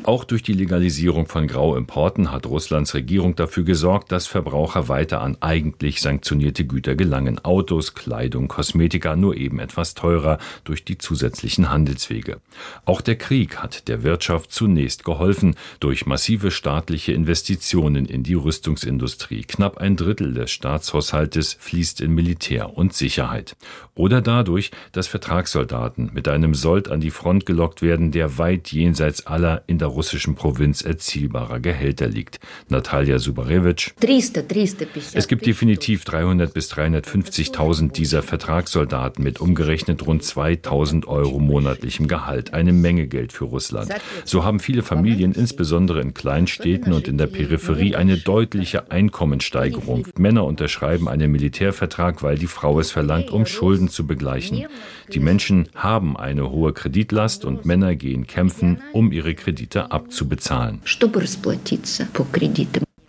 Auch 0.02 0.24
durch 0.24 0.42
die 0.42 0.52
Legalisierung 0.52 1.24
von 1.26 1.46
Grauimporten 1.46 2.30
hat 2.30 2.44
Russlands 2.44 2.92
Regierung 2.92 3.34
dafür 3.34 3.64
gesorgt, 3.64 4.12
dass 4.12 4.26
Verbraucher 4.26 4.88
weiter 4.88 5.22
an 5.22 5.38
eigentlich 5.40 6.02
sanktionierte 6.50 6.64
Güter 6.64 6.94
gelangen. 6.94 7.38
Autos, 7.44 7.94
Kleidung, 7.94 8.48
Kosmetika 8.48 9.16
nur 9.16 9.36
eben 9.36 9.58
etwas 9.58 9.94
teurer 9.94 10.38
durch 10.64 10.84
die 10.84 10.98
zusätzlichen 10.98 11.70
Handelswege. 11.70 12.40
Auch 12.84 13.00
der 13.00 13.16
Krieg 13.16 13.58
hat 13.58 13.88
der 13.88 14.02
Wirtschaft 14.02 14.52
zunächst 14.52 15.04
geholfen 15.04 15.54
durch 15.78 16.06
massive 16.06 16.50
staatliche 16.50 17.12
Investitionen 17.12 18.06
in 18.06 18.22
die 18.22 18.34
Rüstungsindustrie. 18.34 19.42
Knapp 19.42 19.78
ein 19.78 19.96
Drittel 19.96 20.34
des 20.34 20.50
Staatshaushaltes 20.50 21.56
fließt 21.60 22.00
in 22.00 22.14
Militär 22.14 22.76
und 22.76 22.94
Sicherheit. 22.94 23.56
Oder 23.94 24.22
dadurch, 24.22 24.70
dass 24.92 25.06
Vertragssoldaten 25.06 26.10
mit 26.14 26.26
einem 26.26 26.54
Sold 26.54 26.88
an 26.90 27.00
die 27.00 27.10
Front 27.10 27.44
gelockt 27.44 27.82
werden, 27.82 28.12
der 28.12 28.38
weit 28.38 28.72
jenseits 28.72 29.26
aller 29.26 29.62
in 29.66 29.78
der 29.78 29.88
russischen 29.88 30.34
Provinz 30.34 30.82
erzielbarer 30.82 31.60
Gehälter 31.60 32.06
liegt. 32.06 32.40
Natalia 32.68 33.18
Subarewitsch. 33.18 33.90
Es 35.12 35.28
gibt 35.28 35.44
definitiv 35.44 36.04
300 36.04 36.39
bis 36.48 36.72
350.000 36.72 37.92
dieser 37.92 38.22
Vertragssoldaten 38.22 39.22
mit 39.22 39.40
umgerechnet 39.40 40.06
rund 40.06 40.22
2.000 40.22 41.06
Euro 41.06 41.38
monatlichem 41.38 42.08
Gehalt. 42.08 42.54
Eine 42.54 42.72
Menge 42.72 43.06
Geld 43.06 43.32
für 43.32 43.44
Russland. 43.44 43.92
So 44.24 44.44
haben 44.44 44.60
viele 44.60 44.82
Familien, 44.82 45.32
insbesondere 45.32 46.00
in 46.00 46.14
Kleinstädten 46.14 46.92
und 46.92 47.08
in 47.08 47.18
der 47.18 47.26
Peripherie, 47.26 47.96
eine 47.96 48.16
deutliche 48.16 48.90
Einkommenssteigerung. 48.90 50.08
Männer 50.18 50.44
unterschreiben 50.44 51.08
einen 51.08 51.30
Militärvertrag, 51.30 52.22
weil 52.22 52.38
die 52.38 52.46
Frau 52.46 52.80
es 52.80 52.90
verlangt, 52.90 53.30
um 53.30 53.46
Schulden 53.46 53.88
zu 53.88 54.06
begleichen. 54.06 54.66
Die 55.12 55.20
Menschen 55.20 55.68
haben 55.74 56.16
eine 56.16 56.50
hohe 56.50 56.72
Kreditlast 56.72 57.44
und 57.44 57.64
Männer 57.64 57.94
gehen 57.94 58.26
kämpfen, 58.26 58.82
um 58.92 59.12
ihre 59.12 59.34
Kredite 59.34 59.90
abzubezahlen. 59.90 60.80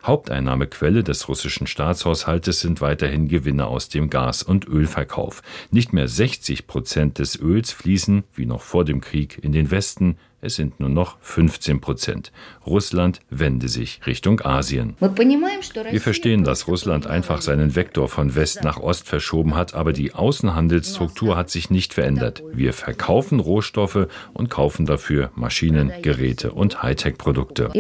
Haupteinnahmequelle 0.04 1.04
des 1.04 1.28
russischen 1.28 1.68
Staatshaushaltes 1.68 2.60
sind 2.60 2.82
weiterhin 2.82 3.28
Gewinne 3.28 3.68
aus 3.68 3.90
dem 3.90 4.10
Gas- 4.10 4.44
und 4.44 4.68
Ölverkauf. 4.68 5.42
Nicht 5.70 5.94
mehr 5.94 6.08
60 6.08 6.68
Prozent 6.68 7.20
des 7.20 7.40
Öls 7.40 7.72
fließen, 7.72 8.24
wie 8.34 8.46
noch 8.46 8.62
vor 8.62 8.86
dem 8.86 9.02
Krieg, 9.02 9.40
in 9.42 9.52
den 9.52 9.72
Westen, 9.72 10.18
es 10.42 10.56
sind 10.56 10.80
nur 10.80 10.90
noch 10.90 11.18
15 11.22 11.82
Prozent. 11.82 12.32
Russland 12.66 13.20
wende 13.30 13.70
sich 13.70 14.02
Richtung 14.06 14.42
Asien. 14.42 14.96
Wir 15.00 16.02
verstehen, 16.02 16.44
dass 16.44 16.68
Russland 16.68 17.08
einfach 17.08 17.42
seinen 17.42 17.76
Vektor 17.76 18.10
von 18.10 18.36
West 18.36 18.64
nach 18.64 18.78
Ost 18.78 19.08
verschoben 19.08 19.56
hat, 19.56 19.74
aber 19.76 19.94
die 19.94 20.14
Außenhandelsstruktur 20.14 21.38
hat 21.38 21.50
sich 21.50 21.70
nicht 21.70 21.94
verändert. 21.94 22.44
Wir 22.54 22.74
verkaufen 22.74 23.40
Rohstoffe 23.40 24.08
und 24.34 24.50
kaufen 24.50 24.86
dafür 24.86 25.32
Maschinen, 25.36 25.92
Geräte 26.02 26.52
und 26.52 26.82
Hightech-Produkte. 26.82 27.72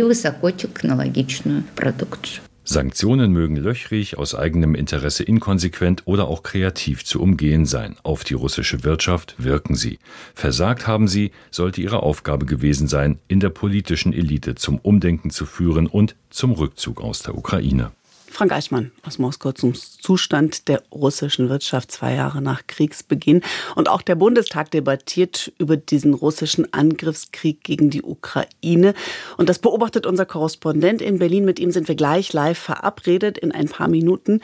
Sanktionen 2.72 3.34
mögen 3.34 3.58
löchrig, 3.58 4.18
aus 4.18 4.34
eigenem 4.34 4.75
Interesse 4.75 5.24
inkonsequent 5.24 6.04
oder 6.06 6.30
auch 6.30 6.42
kreativ 6.42 7.04
zu 7.04 7.22
umgehen 7.22 7.66
sein. 7.66 7.98
Auf 8.04 8.24
die 8.24 8.34
russische 8.34 8.86
Wirtschaft 8.86 9.36
wirken 9.38 9.75
sie. 9.75 10.00
Versagt 10.36 10.88
haben 10.88 11.10
sie, 11.10 11.32
sollte 11.51 11.82
ihre 11.82 12.01
Aufgabe 12.01 12.46
gewesen 12.46 12.88
sein, 12.88 13.20
in 13.28 13.42
der 13.42 13.50
politischen 13.50 14.13
Elite 14.13 14.56
zum 14.56 14.80
Umdenken 14.80 15.32
zu 15.32 15.46
führen 15.46 15.86
und 15.86 16.16
zum 16.30 16.54
Rückzug 16.54 17.01
aus 17.01 17.20
der 17.20 17.38
Ukraine. 17.38 17.92
Frank 18.32 18.54
Eichmann 18.54 18.92
aus 19.06 19.20
Moskau 19.20 19.52
zum 19.52 19.76
Zustand 19.76 20.68
der 20.70 20.82
russischen 20.92 21.50
Wirtschaft 21.50 21.92
zwei 21.92 22.16
Jahre 22.16 22.42
nach 22.42 22.66
Kriegsbeginn. 22.66 23.42
Und 23.76 23.90
auch 23.90 24.02
der 24.02 24.16
Bundestag 24.16 24.72
debattiert 24.72 25.52
über 25.58 25.76
diesen 25.78 26.14
russischen 26.14 26.74
Angriffskrieg 26.74 27.64
gegen 27.64 27.90
die 27.90 28.02
Ukraine. 28.02 28.94
Und 29.38 29.50
das 29.50 29.60
beobachtet 29.60 30.06
unser 30.06 30.26
Korrespondent 30.26 31.02
in 31.02 31.20
Berlin. 31.20 31.46
Mit 31.46 31.60
ihm 31.60 31.72
sind 31.72 31.88
wir 31.88 31.96
gleich 31.96 32.32
live 32.32 32.58
verabredet 32.58 33.38
in 33.38 33.52
ein 33.52 33.68
paar 33.68 33.90
Minuten. 33.90 34.40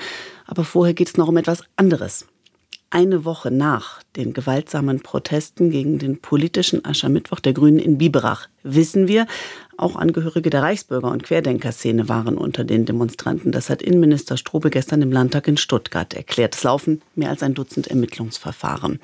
Aber 0.45 0.63
vorher 0.63 0.93
geht 0.93 1.07
es 1.07 1.17
noch 1.17 1.29
um 1.29 1.37
etwas 1.37 1.63
anderes. 1.77 2.27
Eine 2.89 3.25
Woche 3.25 3.51
nach 3.51 4.01
den 4.15 4.31
gewaltsamen 4.31 5.01
Protesten 5.01 5.71
gegen 5.71 5.99
den 5.99 6.21
politischen 6.21 6.85
Aschermittwoch 6.85 7.41
der 7.41 7.51
Grünen 7.51 7.79
in 7.79 7.97
Biberach 7.97 8.47
wissen 8.63 9.09
wir, 9.09 9.27
auch 9.75 9.97
Angehörige 9.97 10.49
der 10.49 10.63
Reichsbürger- 10.63 11.11
und 11.11 11.23
Querdenkerszene 11.23 12.07
waren 12.07 12.37
unter 12.37 12.63
den 12.63 12.85
Demonstranten. 12.85 13.51
Das 13.51 13.69
hat 13.69 13.81
Innenminister 13.81 14.37
Strobel 14.37 14.71
gestern 14.71 15.01
im 15.01 15.11
Landtag 15.11 15.49
in 15.49 15.57
Stuttgart 15.57 16.13
erklärt. 16.13 16.55
Es 16.55 16.63
laufen 16.63 17.01
mehr 17.13 17.29
als 17.29 17.43
ein 17.43 17.53
Dutzend 17.53 17.87
Ermittlungsverfahren. 17.87 19.01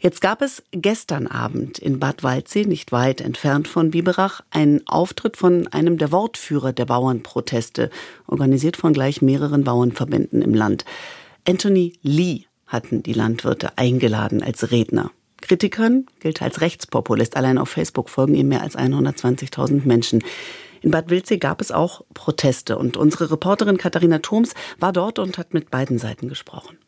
Jetzt 0.00 0.22
gab 0.22 0.40
es 0.40 0.62
gestern 0.72 1.26
Abend 1.26 1.78
in 1.78 2.00
Bad 2.00 2.22
Waldsee, 2.22 2.64
nicht 2.64 2.92
weit 2.92 3.20
entfernt 3.20 3.68
von 3.68 3.90
Biberach, 3.90 4.40
einen 4.50 4.86
Auftritt 4.88 5.36
von 5.36 5.68
einem 5.68 5.98
der 5.98 6.12
Wortführer 6.12 6.72
der 6.72 6.86
Bauernproteste, 6.86 7.90
organisiert 8.26 8.78
von 8.78 8.94
gleich 8.94 9.20
mehreren 9.20 9.64
Bauernverbänden 9.64 10.40
im 10.40 10.54
Land. 10.54 10.86
Anthony 11.46 11.92
Lee 12.02 12.46
hatten 12.72 13.02
die 13.02 13.12
Landwirte 13.12 13.76
eingeladen 13.76 14.42
als 14.42 14.70
Redner. 14.70 15.10
Kritikern 15.40 16.06
gilt 16.20 16.40
als 16.40 16.60
Rechtspopulist. 16.60 17.36
Allein 17.36 17.58
auf 17.58 17.68
Facebook 17.68 18.08
folgen 18.08 18.34
ihm 18.34 18.48
mehr 18.48 18.62
als 18.62 18.76
120.000 18.76 19.86
Menschen. 19.86 20.24
In 20.80 20.90
Bad 20.90 21.10
Wildsee 21.10 21.38
gab 21.38 21.60
es 21.60 21.70
auch 21.70 22.02
Proteste 22.14 22.78
und 22.78 22.96
unsere 22.96 23.30
Reporterin 23.30 23.76
Katharina 23.76 24.18
Thoms 24.18 24.54
war 24.80 24.92
dort 24.92 25.18
und 25.18 25.38
hat 25.38 25.54
mit 25.54 25.70
beiden 25.70 25.98
Seiten 25.98 26.28
gesprochen. 26.28 26.78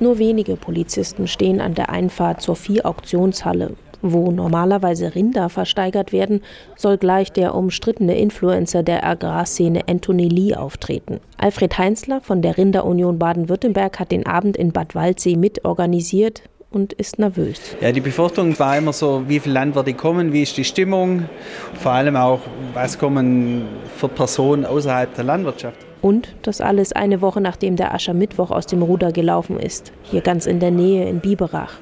Nur 0.00 0.18
wenige 0.18 0.56
Polizisten 0.56 1.28
stehen 1.28 1.60
an 1.60 1.74
der 1.74 1.90
Einfahrt 1.90 2.40
zur 2.40 2.56
Viehauktionshalle. 2.56 3.76
Wo 4.06 4.30
normalerweise 4.30 5.14
Rinder 5.14 5.48
versteigert 5.48 6.12
werden, 6.12 6.42
soll 6.76 6.98
gleich 6.98 7.32
der 7.32 7.54
umstrittene 7.54 8.18
Influencer 8.18 8.82
der 8.82 9.02
Agrarszene 9.02 9.88
Anthony 9.88 10.28
Lee 10.28 10.54
auftreten. 10.54 11.20
Alfred 11.38 11.78
Heinzler 11.78 12.20
von 12.20 12.42
der 12.42 12.58
Rinderunion 12.58 13.18
Baden-Württemberg 13.18 13.98
hat 13.98 14.12
den 14.12 14.26
Abend 14.26 14.58
in 14.58 14.72
Bad 14.72 14.94
Waldsee 14.94 15.36
mitorganisiert 15.36 16.42
und 16.70 16.92
ist 16.92 17.18
nervös. 17.18 17.58
Ja, 17.80 17.92
die 17.92 18.02
Befürchtung 18.02 18.58
war 18.58 18.76
immer 18.76 18.92
so, 18.92 19.22
wie 19.26 19.40
viele 19.40 19.54
Landwirte 19.54 19.94
kommen, 19.94 20.34
wie 20.34 20.42
ist 20.42 20.58
die 20.58 20.64
Stimmung, 20.64 21.26
vor 21.72 21.92
allem 21.92 22.16
auch, 22.16 22.40
was 22.74 22.98
kommen 22.98 23.62
für 23.96 24.08
Personen 24.08 24.66
außerhalb 24.66 25.14
der 25.14 25.24
Landwirtschaft. 25.24 25.78
Und 26.02 26.34
das 26.42 26.60
alles 26.60 26.92
eine 26.92 27.22
Woche 27.22 27.40
nachdem 27.40 27.76
der 27.76 27.94
Aschermittwoch 27.94 28.50
aus 28.50 28.66
dem 28.66 28.82
Ruder 28.82 29.12
gelaufen 29.12 29.58
ist, 29.58 29.92
hier 30.02 30.20
ganz 30.20 30.44
in 30.44 30.60
der 30.60 30.72
Nähe 30.72 31.08
in 31.08 31.20
Biberach. 31.20 31.78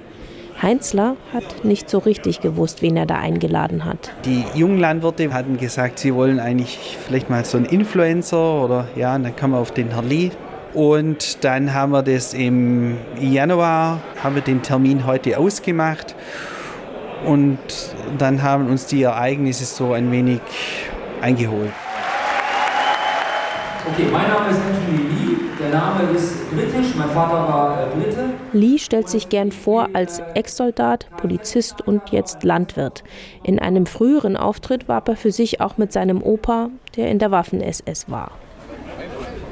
Heinzler 0.63 1.17
hat 1.33 1.65
nicht 1.65 1.91
so 1.91 1.99
richtig 1.99 2.41
gewusst, 2.41 2.83
wen 2.83 2.97
er 2.97 3.07
da 3.07 3.17
eingeladen 3.17 3.85
hat. 3.85 4.13
Die 4.25 4.45
jungen 4.55 4.79
Landwirte 4.79 5.33
hatten 5.33 5.59
gesagt, 5.59 5.99
sie 5.99 6.15
wollen 6.15 6.39
eigentlich 6.39 6.97
vielleicht 7.05 7.29
mal 7.29 7.45
so 7.45 7.59
einen 7.59 7.67
Influencer 7.67 8.63
oder 8.63 8.87
ja, 8.95 9.15
und 9.17 9.25
dann 9.25 9.35
kann 9.35 9.51
man 9.51 9.61
auf 9.61 9.73
den 9.73 9.91
Herr 9.91 10.03
Lee 10.03 10.31
und 10.75 11.45
dann 11.45 11.75
haben 11.75 11.93
wir 11.93 12.03
das 12.03 12.33
im 12.33 12.97
Januar, 13.21 14.01
haben 14.23 14.37
wir 14.37 14.43
den 14.43 14.63
Termin 14.63 15.05
heute 15.05 15.39
ausgemacht. 15.39 16.15
Und 17.27 17.59
dann 18.19 18.43
haben 18.43 18.69
uns 18.69 18.87
die 18.87 19.03
Ereignisse 19.03 19.65
so 19.65 19.93
ein 19.93 20.11
wenig 20.11 20.41
eingeholt. 21.21 21.71
Okay, 23.87 24.07
mein 24.11 24.29
Name 24.29 24.51
ist 24.51 24.61
Anthony 24.61 24.97
Lee. 24.97 25.22
Name 25.73 26.11
ist 26.15 26.51
britisch. 26.51 26.95
Mein 26.97 27.09
Vater 27.09 27.49
war 27.49 27.83
äh, 27.83 27.87
Brite. 27.97 28.25
Lee 28.53 28.79
stellt 28.79 29.09
sich 29.09 29.31
gern 29.31 29.51
vor 29.51 29.89
als 29.95 30.23
Ex-Soldat, 30.35 31.07
Polizist 31.17 31.81
und 31.81 32.11
jetzt 32.11 32.43
Landwirt. 32.45 33.03
In 33.43 33.59
einem 33.59 33.87
früheren 33.87 34.37
Auftritt 34.37 34.87
warb 34.87 35.09
er 35.09 35.17
für 35.17 35.33
sich 35.33 35.63
auch 35.63 35.79
mit 35.79 35.93
seinem 35.93 36.23
Opa, 36.23 36.69
der 36.97 37.11
in 37.11 37.19
der 37.19 37.31
Waffen-SS 37.31 38.11
war. 38.11 38.33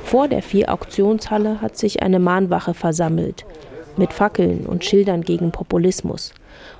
Vor 0.04 0.28
der 0.28 0.42
Vier-Auktionshalle 0.42 1.62
hat 1.62 1.78
sich 1.78 2.02
eine 2.02 2.18
Mahnwache 2.18 2.74
versammelt. 2.74 3.46
Mit 3.96 4.12
Fackeln 4.12 4.66
und 4.66 4.84
Schildern 4.84 5.22
gegen 5.22 5.52
Populismus. 5.52 6.32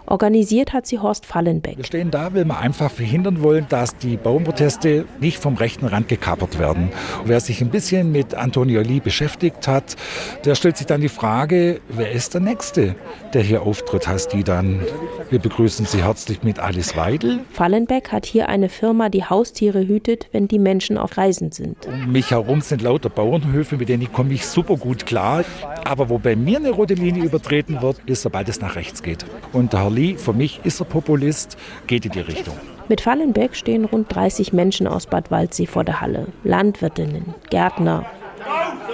Organisiert 0.06 0.72
hat 0.72 0.86
sie 0.86 0.98
Horst 0.98 1.24
Fallenbeck. 1.24 1.76
Wir 1.76 1.84
stehen 1.84 2.10
da, 2.10 2.34
weil 2.34 2.44
wir 2.44 2.58
einfach 2.58 2.90
verhindern 2.90 3.42
wollen, 3.42 3.66
dass 3.68 3.96
die 3.96 4.16
Bauernproteste 4.16 5.04
nicht 5.20 5.38
vom 5.38 5.54
rechten 5.54 5.86
Rand 5.86 6.08
gekapert 6.08 6.58
werden. 6.58 6.90
Wer 7.24 7.38
sich 7.38 7.60
ein 7.60 7.70
bisschen 7.70 8.10
mit 8.10 8.34
Antonio 8.34 8.80
Lee 8.80 8.98
beschäftigt 8.98 9.68
hat, 9.68 9.96
der 10.44 10.56
stellt 10.56 10.78
sich 10.78 10.86
dann 10.86 11.00
die 11.00 11.08
Frage, 11.08 11.80
wer 11.88 12.10
ist 12.10 12.34
der 12.34 12.40
Nächste, 12.40 12.96
der 13.34 13.42
hier 13.42 13.62
auftritt? 13.62 14.08
Heißt 14.08 14.32
die 14.32 14.42
dann, 14.42 14.80
wir 15.30 15.38
begrüßen 15.38 15.86
Sie 15.86 16.02
herzlich 16.02 16.42
mit 16.42 16.58
Alice 16.58 16.96
Weidel? 16.96 17.40
Fallenbeck 17.52 18.10
hat 18.10 18.26
hier 18.26 18.48
eine 18.48 18.68
Firma, 18.68 19.10
die 19.10 19.24
Haustiere 19.24 19.86
hütet, 19.86 20.28
wenn 20.32 20.48
die 20.48 20.58
Menschen 20.58 20.98
auf 20.98 21.16
Reisen 21.18 21.52
sind. 21.52 21.86
Um 21.86 22.10
mich 22.10 22.32
herum 22.32 22.62
sind 22.62 22.82
lauter 22.82 23.10
Bauernhöfe, 23.10 23.76
mit 23.76 23.88
denen 23.88 24.12
komme 24.12 24.34
ich 24.34 24.44
super 24.44 24.76
gut 24.76 25.06
klar. 25.06 25.44
Aber 25.84 26.08
wo 26.08 26.18
bei 26.18 26.34
mir 26.34 26.58
eine 26.58 26.70
rote 26.70 26.94
Linie 26.94 27.24
übertreten 27.24 27.80
wird, 27.80 28.00
ist, 28.06 28.22
sobald 28.22 28.48
es 28.48 28.60
nach 28.60 28.74
rechts 28.74 29.02
geht. 29.02 29.24
Und 29.52 29.59
der 29.68 29.84
Herr 29.84 30.18
für 30.18 30.32
mich 30.32 30.60
ist 30.64 30.80
er 30.80 30.86
Populist, 30.86 31.56
geht 31.86 32.06
in 32.06 32.12
die 32.12 32.20
Richtung. 32.20 32.54
Mit 32.88 33.00
Fallenberg 33.00 33.54
stehen 33.54 33.84
rund 33.84 34.14
30 34.14 34.52
Menschen 34.52 34.86
aus 34.86 35.06
Bad 35.06 35.30
Waldsee 35.30 35.66
vor 35.66 35.84
der 35.84 36.00
Halle. 36.00 36.26
Landwirtinnen, 36.42 37.34
Gärtner. 37.50 38.06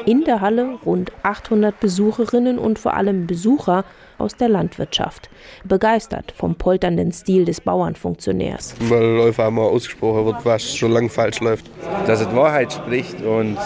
In 0.05 0.25
der 0.25 0.41
Halle 0.41 0.79
rund 0.85 1.13
800 1.23 1.81
Besucherinnen 1.81 2.59
und 2.59 2.79
vor 2.79 2.95
allem 2.95 3.27
Besucher 3.27 3.85
aus 4.19 4.37
der 4.37 4.49
Landwirtschaft. 4.49 5.31
Begeistert 5.65 6.33
vom 6.37 6.55
polternden 6.55 7.13
Stil 7.13 7.45
des 7.45 7.61
Bauernfunktionärs. 7.61 8.75
Weil 8.81 9.21
einfach 9.21 9.47
einmal 9.47 9.67
ausgesprochen 9.67 10.27
wird, 10.27 10.45
was 10.45 10.75
schon 10.75 10.93
lange 10.93 11.09
falsch 11.09 11.41
läuft. 11.41 11.67
Dass 12.07 12.21
es 12.21 12.35
Wahrheit 12.35 12.73
spricht 12.73 13.23
und 13.23 13.57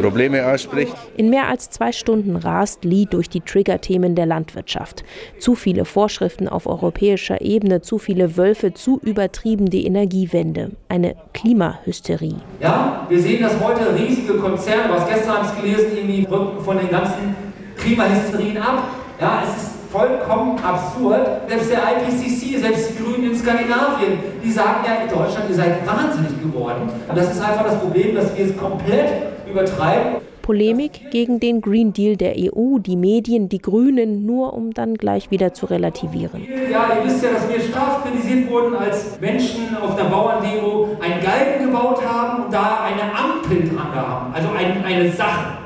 Probleme 0.00 0.46
ausspricht. 0.46 0.94
In 1.16 1.30
mehr 1.30 1.48
als 1.48 1.70
zwei 1.70 1.92
Stunden 1.92 2.36
rast 2.36 2.84
Lee 2.84 3.06
durch 3.08 3.28
die 3.28 3.40
Triggerthemen 3.40 4.14
der 4.14 4.26
Landwirtschaft. 4.26 5.04
Zu 5.38 5.54
viele 5.54 5.84
Vorschriften 5.84 6.48
auf 6.48 6.66
europäischer 6.66 7.40
Ebene, 7.40 7.80
zu 7.80 7.98
viele 7.98 8.36
Wölfe, 8.36 8.74
zu 8.74 9.00
übertrieben 9.02 9.70
die 9.70 9.86
Energiewende. 9.86 10.72
Eine 10.88 11.16
Klimahysterie. 11.32 12.36
Ja, 12.60 13.06
wir 13.08 13.20
sehen, 13.20 13.42
dass 13.42 13.58
heute 13.60 13.96
riesige 13.96 14.34
Konzerne, 14.34 14.92
was 14.92 15.08
gestern 15.08 15.36
habe 15.36 15.46
ich 15.46 15.62
gelesen, 15.62 15.96
irgendwie 15.96 16.24
rücken 16.24 16.62
von 16.62 16.78
den 16.78 16.90
ganzen 16.90 17.36
Klimahysterien 17.76 18.58
ab. 18.58 18.84
Ja, 19.20 19.42
es 19.44 19.62
ist 19.62 19.70
vollkommen 19.92 20.58
absurd. 20.58 21.48
Selbst 21.48 21.70
der 21.70 21.78
IPCC, 21.78 22.60
selbst 22.60 22.90
die 22.90 23.02
Grünen 23.02 23.30
in 23.30 23.36
Skandinavien, 23.36 24.18
die 24.42 24.50
sagen 24.50 24.84
ja 24.84 25.04
in 25.04 25.08
Deutschland, 25.08 25.48
ihr 25.48 25.54
seid 25.54 25.86
wahnsinnig 25.86 26.40
geworden. 26.42 26.90
Und 27.08 27.16
das 27.16 27.30
ist 27.30 27.40
einfach 27.40 27.64
das 27.64 27.78
Problem, 27.78 28.14
dass 28.16 28.36
wir 28.36 28.44
es 28.44 28.56
komplett 28.56 29.08
übertreiben. 29.48 30.16
Polemik 30.42 31.10
gegen 31.10 31.40
den 31.40 31.62
Green 31.62 31.94
Deal 31.94 32.16
der 32.16 32.34
EU, 32.36 32.78
die 32.78 32.96
Medien, 32.96 33.48
die 33.48 33.62
Grünen, 33.62 34.26
nur 34.26 34.52
um 34.52 34.74
dann 34.74 34.96
gleich 34.96 35.30
wieder 35.30 35.54
zu 35.54 35.64
relativieren. 35.64 36.46
Ja, 36.70 36.98
ihr 36.98 37.06
wisst 37.06 37.24
ja, 37.24 37.30
dass 37.30 37.48
wir 37.48 37.60
scharf 37.60 38.04
kritisiert 38.04 38.50
wurden, 38.50 38.74
als 38.74 39.18
Menschen 39.20 39.74
auf 39.80 39.96
der 39.96 40.04
Bauerndemo 40.04 40.98
einen 41.00 41.22
Galgen 41.22 41.64
gebaut 41.64 42.04
haben 42.06 42.44
und 42.44 42.52
da 42.52 42.84
eine 42.84 43.10
Ampel 43.16 43.74
dran 43.74 43.94
haben, 43.94 44.34
also 44.34 44.48
ein, 44.50 44.84
eine 44.84 45.10
Sache. 45.12 45.56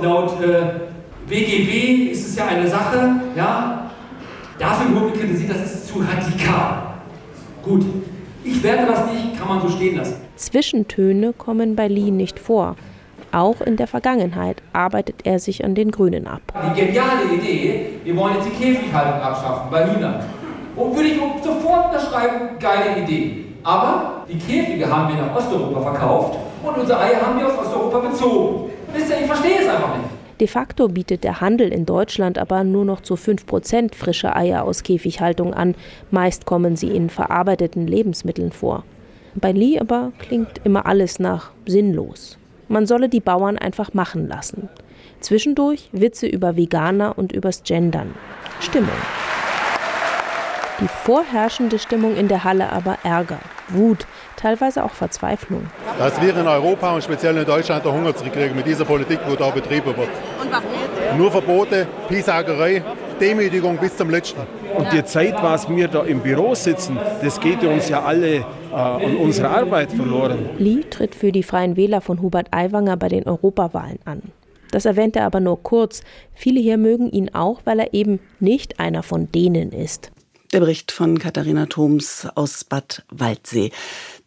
Laut 0.00 0.32
äh, 0.42 0.87
BGB 1.28 2.10
ist 2.10 2.26
es 2.26 2.36
ja 2.36 2.46
eine 2.46 2.66
Sache, 2.66 3.20
ja, 3.36 3.90
dafür 4.58 5.00
wurde 5.00 5.18
kritisiert, 5.18 5.50
das 5.50 5.72
ist 5.72 5.88
zu 5.88 5.98
radikal. 5.98 6.94
Gut, 7.62 7.84
ich 8.44 8.62
werte 8.62 8.86
das 8.86 9.12
nicht, 9.12 9.38
kann 9.38 9.48
man 9.48 9.60
so 9.60 9.68
stehen 9.68 9.96
lassen. 9.96 10.16
Zwischentöne 10.36 11.34
kommen 11.34 11.76
bei 11.76 11.88
Lee 11.88 12.10
nicht 12.10 12.38
vor. 12.38 12.76
Auch 13.30 13.60
in 13.60 13.76
der 13.76 13.86
Vergangenheit 13.86 14.62
arbeitet 14.72 15.16
er 15.24 15.38
sich 15.38 15.64
an 15.64 15.74
den 15.74 15.90
Grünen 15.90 16.26
ab. 16.26 16.40
Die 16.74 16.80
geniale 16.80 17.24
Idee, 17.34 17.90
wir 18.04 18.16
wollen 18.16 18.36
jetzt 18.36 18.46
die 18.46 18.64
Käfighaltung 18.64 19.20
abschaffen 19.20 19.70
bei 19.70 19.86
Hühnern. 19.86 20.24
Und 20.76 20.96
würde 20.96 21.08
ich 21.08 21.20
sofort 21.44 21.86
unterschreiben, 21.86 22.58
geile 22.58 23.02
Idee. 23.02 23.44
Aber 23.64 24.24
die 24.30 24.38
Käfige 24.38 24.88
haben 24.88 25.14
wir 25.14 25.22
nach 25.22 25.36
Osteuropa 25.36 25.82
verkauft 25.82 26.38
und 26.62 26.78
unsere 26.78 27.00
Eier 27.00 27.20
haben 27.20 27.38
wir 27.38 27.48
aus 27.48 27.58
Osteuropa 27.58 27.98
bezogen. 27.98 28.70
Wisst 28.94 29.10
ihr, 29.10 29.20
ich 29.20 29.26
verstehe 29.26 29.58
es 29.60 29.68
einfach 29.68 29.94
nicht. 29.98 30.07
De 30.40 30.46
facto 30.46 30.88
bietet 30.88 31.24
der 31.24 31.40
Handel 31.40 31.72
in 31.72 31.84
Deutschland 31.84 32.38
aber 32.38 32.62
nur 32.62 32.84
noch 32.84 33.00
zu 33.00 33.14
5% 33.14 33.94
frische 33.94 34.36
Eier 34.36 34.64
aus 34.64 34.84
Käfighaltung 34.84 35.52
an. 35.52 35.74
Meist 36.10 36.46
kommen 36.46 36.76
sie 36.76 36.90
in 36.90 37.10
verarbeiteten 37.10 37.86
Lebensmitteln 37.86 38.52
vor. 38.52 38.84
Bei 39.34 39.52
Lee 39.52 39.78
aber 39.78 40.12
klingt 40.18 40.60
immer 40.64 40.86
alles 40.86 41.18
nach 41.18 41.50
sinnlos. 41.66 42.38
Man 42.68 42.86
solle 42.86 43.08
die 43.08 43.20
Bauern 43.20 43.58
einfach 43.58 43.94
machen 43.94 44.28
lassen. 44.28 44.68
Zwischendurch 45.20 45.88
Witze 45.92 46.26
über 46.26 46.56
Veganer 46.56 47.18
und 47.18 47.32
übers 47.32 47.64
Gendern. 47.64 48.14
Stimmung. 48.60 48.90
Die 50.80 50.86
vorherrschende 50.86 51.78
Stimmung 51.78 52.14
in 52.14 52.28
der 52.28 52.44
Halle 52.44 52.72
aber 52.72 52.98
Ärger, 53.02 53.40
Wut, 53.68 54.06
teilweise 54.36 54.84
auch 54.84 54.92
Verzweiflung. 54.92 55.66
Dass 55.98 56.20
wir 56.22 56.36
in 56.36 56.46
Europa 56.46 56.94
und 56.94 57.02
speziell 57.02 57.36
in 57.36 57.44
Deutschland 57.44 57.84
der 57.84 57.92
Hunger 57.92 58.12
kriegen 58.12 58.54
mit 58.54 58.66
dieser 58.66 58.84
Politik, 58.84 59.18
wo 59.26 59.34
da 59.34 59.50
betrieben 59.50 59.86
wird. 59.96 60.08
Und 60.40 60.52
warum? 60.52 61.18
Nur 61.18 61.32
Verbote, 61.32 61.86
Piesagerei, 62.08 62.84
Demütigung 63.20 63.76
bis 63.78 63.96
zum 63.96 64.10
Letzten. 64.10 64.42
Und 64.76 64.92
die 64.92 65.04
Zeit, 65.04 65.34
was 65.42 65.68
wir 65.68 65.88
da 65.88 66.04
im 66.04 66.20
Büro 66.20 66.54
sitzen, 66.54 66.96
das 67.22 67.40
geht 67.40 67.64
uns 67.64 67.88
ja 67.88 68.04
alle 68.04 68.36
äh, 68.36 68.44
an 68.72 69.16
unserer 69.16 69.50
Arbeit 69.50 69.90
verloren. 69.90 70.50
Lee 70.58 70.84
tritt 70.88 71.16
für 71.16 71.32
die 71.32 71.42
Freien 71.42 71.76
Wähler 71.76 72.00
von 72.00 72.22
Hubert 72.22 72.48
Aiwanger 72.52 72.96
bei 72.96 73.08
den 73.08 73.26
Europawahlen 73.26 73.98
an. 74.04 74.22
Das 74.70 74.84
erwähnt 74.84 75.16
er 75.16 75.24
aber 75.24 75.40
nur 75.40 75.60
kurz. 75.62 76.02
Viele 76.34 76.60
hier 76.60 76.76
mögen 76.76 77.10
ihn 77.10 77.34
auch, 77.34 77.62
weil 77.64 77.80
er 77.80 77.94
eben 77.94 78.20
nicht 78.38 78.78
einer 78.78 79.02
von 79.02 79.32
denen 79.32 79.72
ist. 79.72 80.12
Der 80.54 80.60
Bericht 80.60 80.92
von 80.92 81.18
Katharina 81.18 81.66
Thoms 81.66 82.26
aus 82.34 82.64
Bad 82.64 83.04
Waldsee. 83.10 83.70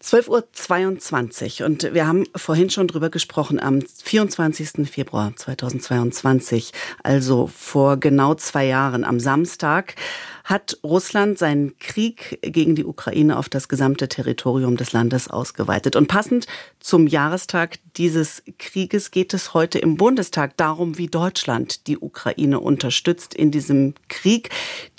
12.22 0.03 1.61
Uhr 1.61 1.65
und 1.65 1.95
wir 1.95 2.05
haben 2.05 2.25
vorhin 2.35 2.69
schon 2.69 2.87
drüber 2.87 3.09
gesprochen, 3.09 3.59
am 3.59 3.81
24. 3.81 4.87
Februar 4.87 5.33
2022, 5.35 6.73
also 7.01 7.47
vor 7.47 7.97
genau 7.97 8.35
zwei 8.35 8.67
Jahren, 8.67 9.03
am 9.03 9.19
Samstag, 9.19 9.95
hat 10.43 10.77
Russland 10.83 11.37
seinen 11.37 11.77
Krieg 11.77 12.39
gegen 12.41 12.75
die 12.75 12.85
Ukraine 12.85 13.37
auf 13.37 13.49
das 13.49 13.67
gesamte 13.67 14.07
Territorium 14.07 14.77
des 14.77 14.93
Landes 14.93 15.29
ausgeweitet. 15.29 15.95
Und 15.95 16.07
passend 16.07 16.47
zum 16.79 17.07
Jahrestag 17.07 17.77
dieses 17.97 18.43
Krieges 18.57 19.11
geht 19.11 19.33
es 19.33 19.53
heute 19.53 19.79
im 19.79 19.97
Bundestag 19.97 20.57
darum, 20.57 20.97
wie 20.97 21.07
Deutschland 21.07 21.87
die 21.87 21.97
Ukraine 21.97 22.59
unterstützt 22.59 23.33
in 23.33 23.51
diesem 23.51 23.93
Krieg. 24.07 24.49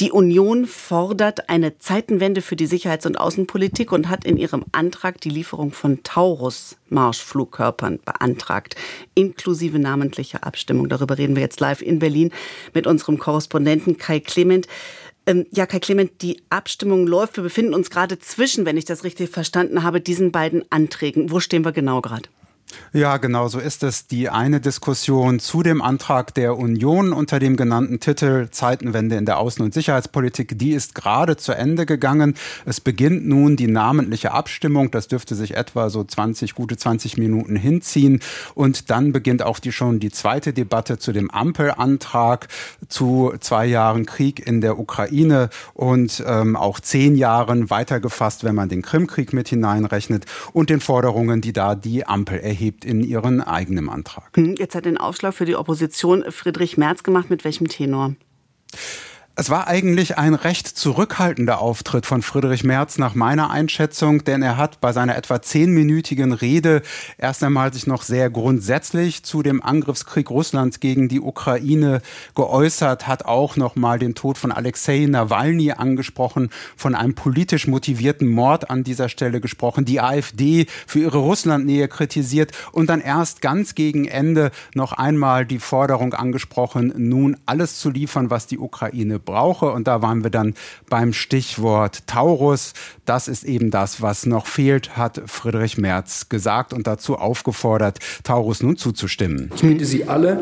Die 0.00 0.12
Union 0.12 0.66
fordert 0.66 1.48
eine 1.48 1.78
Zeitenwende 1.78 2.42
für 2.42 2.56
die 2.56 2.66
Sicherheits- 2.66 3.06
und 3.06 3.18
Außenpolitik 3.18 3.92
und 3.92 4.08
hat 4.08 4.24
in 4.24 4.36
ihrem 4.36 4.64
Antrag 4.72 5.20
die 5.20 5.30
Lieferung 5.30 5.72
von 5.72 6.02
Taurus 6.02 6.76
Marschflugkörpern 6.92 7.98
beantragt, 8.04 8.76
inklusive 9.14 9.78
namentlicher 9.78 10.44
Abstimmung. 10.44 10.88
Darüber 10.88 11.18
reden 11.18 11.34
wir 11.34 11.42
jetzt 11.42 11.60
live 11.60 11.82
in 11.82 11.98
Berlin 11.98 12.30
mit 12.74 12.86
unserem 12.86 13.18
Korrespondenten 13.18 13.96
Kai 13.96 14.20
Clement. 14.20 14.68
Ähm, 15.26 15.46
ja, 15.52 15.66
Kai 15.66 15.78
Clement, 15.78 16.10
die 16.22 16.42
Abstimmung 16.50 17.06
läuft. 17.06 17.36
Wir 17.36 17.44
befinden 17.44 17.74
uns 17.74 17.90
gerade 17.90 18.18
zwischen, 18.18 18.64
wenn 18.64 18.76
ich 18.76 18.84
das 18.84 19.04
richtig 19.04 19.30
verstanden 19.30 19.82
habe, 19.82 20.00
diesen 20.00 20.32
beiden 20.32 20.64
Anträgen. 20.70 21.30
Wo 21.30 21.40
stehen 21.40 21.64
wir 21.64 21.72
genau 21.72 22.00
gerade? 22.00 22.28
Ja, 22.92 23.16
genau 23.16 23.48
so 23.48 23.58
ist 23.58 23.82
es. 23.82 24.06
Die 24.06 24.28
eine 24.28 24.60
Diskussion 24.60 25.38
zu 25.38 25.62
dem 25.62 25.80
Antrag 25.82 26.34
der 26.34 26.58
Union 26.58 27.12
unter 27.12 27.38
dem 27.38 27.56
genannten 27.56 28.00
Titel 28.00 28.48
Zeitenwende 28.50 29.16
in 29.16 29.26
der 29.26 29.38
Außen- 29.38 29.62
und 29.62 29.74
Sicherheitspolitik, 29.74 30.58
die 30.58 30.72
ist 30.72 30.94
gerade 30.94 31.36
zu 31.36 31.52
Ende 31.52 31.86
gegangen. 31.86 32.34
Es 32.64 32.80
beginnt 32.80 33.26
nun 33.26 33.56
die 33.56 33.66
namentliche 33.66 34.32
Abstimmung. 34.32 34.90
Das 34.90 35.08
dürfte 35.08 35.34
sich 35.34 35.56
etwa 35.56 35.90
so 35.90 36.04
20, 36.04 36.54
gute 36.54 36.76
20 36.76 37.18
Minuten 37.18 37.56
hinziehen. 37.56 38.20
Und 38.54 38.90
dann 38.90 39.12
beginnt 39.12 39.42
auch 39.42 39.58
die 39.58 39.72
schon 39.72 40.00
die 40.00 40.10
zweite 40.10 40.52
Debatte 40.52 40.98
zu 40.98 41.12
dem 41.12 41.30
Ampelantrag 41.30 42.48
zu 42.88 43.32
zwei 43.40 43.66
Jahren 43.66 44.06
Krieg 44.06 44.46
in 44.46 44.60
der 44.60 44.78
Ukraine 44.78 45.50
und 45.74 46.22
ähm, 46.26 46.56
auch 46.56 46.80
zehn 46.80 47.16
Jahren 47.16 47.70
weitergefasst, 47.70 48.44
wenn 48.44 48.54
man 48.54 48.68
den 48.68 48.82
Krimkrieg 48.82 49.32
mit 49.32 49.48
hineinrechnet 49.48 50.26
und 50.52 50.70
den 50.70 50.80
Forderungen, 50.80 51.40
die 51.40 51.52
da 51.52 51.74
die 51.74 52.06
Ampel 52.06 52.38
erhebt 52.38 52.61
erhebt 52.62 52.84
in 52.84 53.02
ihren 53.02 53.40
eigenen 53.40 53.88
Antrag. 53.88 54.30
Hm, 54.36 54.54
jetzt 54.56 54.74
hat 54.74 54.84
den 54.84 54.96
Aufschlag 54.96 55.34
für 55.34 55.44
die 55.44 55.56
Opposition 55.56 56.24
Friedrich 56.30 56.76
Merz 56.76 57.02
gemacht. 57.02 57.28
Mit 57.28 57.44
welchem 57.44 57.66
Tenor? 57.66 58.14
Es 59.42 59.50
war 59.50 59.66
eigentlich 59.66 60.18
ein 60.18 60.34
recht 60.34 60.68
zurückhaltender 60.68 61.60
Auftritt 61.60 62.06
von 62.06 62.22
Friedrich 62.22 62.62
Merz 62.62 62.96
nach 62.96 63.16
meiner 63.16 63.50
Einschätzung, 63.50 64.22
denn 64.22 64.40
er 64.40 64.56
hat 64.56 64.80
bei 64.80 64.92
seiner 64.92 65.16
etwa 65.16 65.42
zehnminütigen 65.42 66.32
Rede 66.32 66.80
erst 67.18 67.42
einmal 67.42 67.72
sich 67.72 67.88
noch 67.88 68.02
sehr 68.02 68.30
grundsätzlich 68.30 69.24
zu 69.24 69.42
dem 69.42 69.60
Angriffskrieg 69.60 70.30
Russlands 70.30 70.78
gegen 70.78 71.08
die 71.08 71.20
Ukraine 71.20 72.02
geäußert, 72.36 73.08
hat 73.08 73.24
auch 73.24 73.56
noch 73.56 73.74
mal 73.74 73.98
den 73.98 74.14
Tod 74.14 74.38
von 74.38 74.52
Alexei 74.52 75.06
Nawalny 75.08 75.72
angesprochen, 75.72 76.50
von 76.76 76.94
einem 76.94 77.16
politisch 77.16 77.66
motivierten 77.66 78.28
Mord 78.28 78.70
an 78.70 78.84
dieser 78.84 79.08
Stelle 79.08 79.40
gesprochen, 79.40 79.84
die 79.84 80.00
AfD 80.00 80.66
für 80.86 81.00
ihre 81.00 81.18
Russlandnähe 81.18 81.88
kritisiert 81.88 82.52
und 82.70 82.88
dann 82.88 83.00
erst 83.00 83.40
ganz 83.40 83.74
gegen 83.74 84.04
Ende 84.04 84.52
noch 84.76 84.92
einmal 84.92 85.46
die 85.46 85.58
Forderung 85.58 86.14
angesprochen, 86.14 86.92
nun 86.96 87.36
alles 87.44 87.80
zu 87.80 87.90
liefern, 87.90 88.30
was 88.30 88.46
die 88.46 88.60
Ukraine 88.60 89.18
braucht 89.18 89.31
brauche. 89.32 89.70
Und 89.70 89.88
da 89.88 90.02
waren 90.02 90.22
wir 90.22 90.30
dann 90.30 90.54
beim 90.88 91.12
Stichwort 91.12 92.06
Taurus. 92.06 92.74
Das 93.06 93.28
ist 93.28 93.44
eben 93.44 93.70
das, 93.70 94.02
was 94.02 94.26
noch 94.26 94.46
fehlt, 94.46 94.96
hat 94.96 95.22
Friedrich 95.26 95.78
Merz 95.78 96.28
gesagt 96.28 96.72
und 96.72 96.86
dazu 96.86 97.16
aufgefordert, 97.16 97.98
Taurus 98.24 98.62
nun 98.62 98.76
zuzustimmen. 98.76 99.50
Ich 99.54 99.62
bitte 99.62 99.84
Sie 99.84 100.04
alle, 100.04 100.38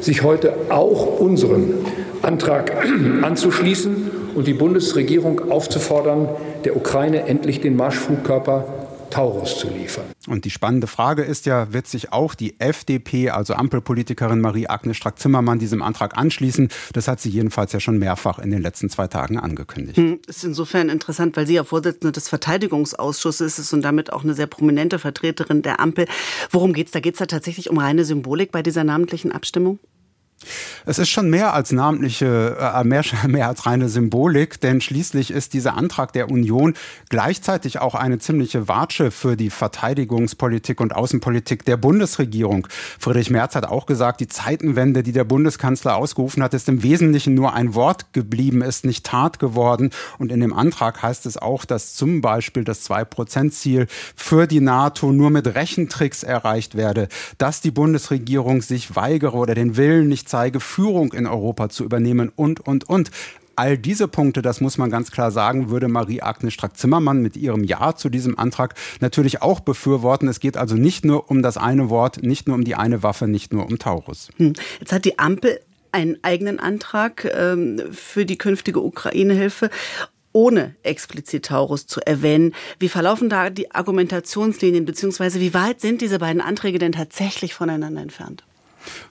sich 0.00 0.22
heute 0.22 0.54
auch 0.70 1.20
unserem 1.20 1.74
Antrag 2.22 2.72
anzuschließen 3.22 4.10
und 4.34 4.46
die 4.46 4.54
Bundesregierung 4.54 5.50
aufzufordern, 5.50 6.28
der 6.64 6.76
Ukraine 6.76 7.26
endlich 7.26 7.60
den 7.60 7.76
Marschflugkörper 7.76 8.81
Taurus 9.12 9.58
zu 9.58 9.68
liefern. 9.68 10.06
Und 10.26 10.44
die 10.44 10.50
spannende 10.50 10.86
Frage 10.86 11.22
ist 11.22 11.46
ja, 11.46 11.72
wird 11.72 11.86
sich 11.86 12.12
auch 12.12 12.34
die 12.34 12.58
FDP, 12.58 13.30
also 13.30 13.54
Ampelpolitikerin 13.54 14.40
Marie-Agnes 14.40 14.96
Strack-Zimmermann, 14.96 15.58
diesem 15.58 15.82
Antrag 15.82 16.16
anschließen? 16.16 16.68
Das 16.94 17.08
hat 17.08 17.20
sie 17.20 17.28
jedenfalls 17.28 17.72
ja 17.72 17.80
schon 17.80 17.98
mehrfach 17.98 18.38
in 18.38 18.50
den 18.50 18.62
letzten 18.62 18.88
zwei 18.88 19.08
Tagen 19.08 19.38
angekündigt. 19.38 19.98
Hm, 19.98 20.20
ist 20.26 20.44
insofern 20.44 20.88
interessant, 20.88 21.36
weil 21.36 21.46
sie 21.46 21.54
ja 21.54 21.64
Vorsitzende 21.64 22.12
des 22.12 22.28
Verteidigungsausschusses 22.28 23.58
ist 23.58 23.72
und 23.72 23.82
damit 23.82 24.12
auch 24.12 24.24
eine 24.24 24.34
sehr 24.34 24.46
prominente 24.46 24.98
Vertreterin 24.98 25.62
der 25.62 25.80
Ampel. 25.80 26.06
Worum 26.50 26.72
geht 26.72 26.86
es? 26.86 26.92
Da 26.92 27.00
geht 27.00 27.14
es 27.14 27.18
da 27.18 27.26
tatsächlich 27.26 27.68
um 27.68 27.78
reine 27.78 28.04
Symbolik 28.04 28.50
bei 28.50 28.62
dieser 28.62 28.84
namentlichen 28.84 29.32
Abstimmung? 29.32 29.78
Es 30.86 30.98
ist 30.98 31.08
schon 31.08 31.30
mehr 31.30 31.54
als 31.54 31.72
namentliche, 31.72 32.56
äh, 32.58 32.84
mehr, 32.84 33.04
mehr 33.28 33.48
als 33.48 33.66
reine 33.66 33.88
Symbolik, 33.88 34.60
denn 34.60 34.80
schließlich 34.80 35.30
ist 35.30 35.54
dieser 35.54 35.76
Antrag 35.76 36.12
der 36.12 36.30
Union 36.30 36.74
gleichzeitig 37.08 37.80
auch 37.80 37.94
eine 37.94 38.18
ziemliche 38.18 38.68
Watsche 38.68 39.10
für 39.10 39.36
die 39.36 39.50
Verteidigungspolitik 39.50 40.80
und 40.80 40.94
Außenpolitik 40.94 41.64
der 41.64 41.76
Bundesregierung. 41.76 42.66
Friedrich 42.98 43.30
Merz 43.30 43.54
hat 43.54 43.66
auch 43.66 43.86
gesagt, 43.86 44.20
die 44.20 44.28
Zeitenwende, 44.28 45.02
die 45.02 45.12
der 45.12 45.24
Bundeskanzler 45.24 45.96
ausgerufen 45.96 46.42
hat, 46.42 46.54
ist 46.54 46.68
im 46.68 46.82
Wesentlichen 46.82 47.34
nur 47.34 47.54
ein 47.54 47.74
Wort 47.74 48.12
geblieben, 48.12 48.62
ist 48.62 48.84
nicht 48.84 49.06
Tat 49.06 49.38
geworden. 49.38 49.90
Und 50.18 50.32
in 50.32 50.40
dem 50.40 50.52
Antrag 50.52 51.02
heißt 51.02 51.26
es 51.26 51.36
auch, 51.36 51.64
dass 51.64 51.94
zum 51.94 52.20
Beispiel 52.20 52.64
das 52.64 52.82
Zwei-Prozent-Ziel 52.82 53.86
für 54.16 54.46
die 54.46 54.60
NATO 54.60 55.12
nur 55.12 55.30
mit 55.30 55.54
Rechentricks 55.54 56.22
erreicht 56.22 56.76
werde, 56.76 57.08
dass 57.38 57.60
die 57.60 57.70
Bundesregierung 57.70 58.62
sich 58.62 58.96
weigere 58.96 59.34
oder 59.34 59.54
den 59.54 59.76
Willen 59.76 60.08
nicht 60.08 60.28
zeige, 60.32 60.60
Führung 60.60 61.12
in 61.12 61.26
Europa 61.26 61.68
zu 61.68 61.84
übernehmen 61.84 62.32
und, 62.34 62.60
und, 62.60 62.88
und. 62.88 63.10
All 63.54 63.76
diese 63.76 64.08
Punkte, 64.08 64.40
das 64.40 64.62
muss 64.62 64.78
man 64.78 64.90
ganz 64.90 65.10
klar 65.10 65.30
sagen, 65.30 65.68
würde 65.68 65.86
Marie-Agnes 65.88 66.54
Strack-Zimmermann 66.54 67.20
mit 67.20 67.36
ihrem 67.36 67.64
Ja 67.64 67.94
zu 67.94 68.08
diesem 68.08 68.38
Antrag 68.38 68.74
natürlich 69.00 69.42
auch 69.42 69.60
befürworten. 69.60 70.26
Es 70.26 70.40
geht 70.40 70.56
also 70.56 70.74
nicht 70.76 71.04
nur 71.04 71.30
um 71.30 71.42
das 71.42 71.58
eine 71.58 71.90
Wort, 71.90 72.22
nicht 72.22 72.48
nur 72.48 72.56
um 72.56 72.64
die 72.64 72.76
eine 72.76 73.02
Waffe, 73.02 73.28
nicht 73.28 73.52
nur 73.52 73.66
um 73.66 73.78
Taurus. 73.78 74.30
Hm. 74.38 74.54
Jetzt 74.80 74.92
hat 74.92 75.04
die 75.04 75.18
Ampel 75.18 75.60
einen 75.92 76.16
eigenen 76.22 76.58
Antrag 76.58 77.30
ähm, 77.36 77.82
für 77.92 78.24
die 78.24 78.38
künftige 78.38 78.80
Ukraine-Hilfe 78.80 79.68
ohne 80.32 80.74
explizit 80.82 81.44
Taurus 81.44 81.86
zu 81.86 82.00
erwähnen. 82.00 82.54
Wie 82.78 82.88
verlaufen 82.88 83.28
da 83.28 83.50
die 83.50 83.70
Argumentationslinien, 83.74 84.86
beziehungsweise 84.86 85.40
wie 85.40 85.52
weit 85.52 85.82
sind 85.82 86.00
diese 86.00 86.20
beiden 86.20 86.40
Anträge 86.40 86.78
denn 86.78 86.92
tatsächlich 86.92 87.52
voneinander 87.52 88.00
entfernt? 88.00 88.44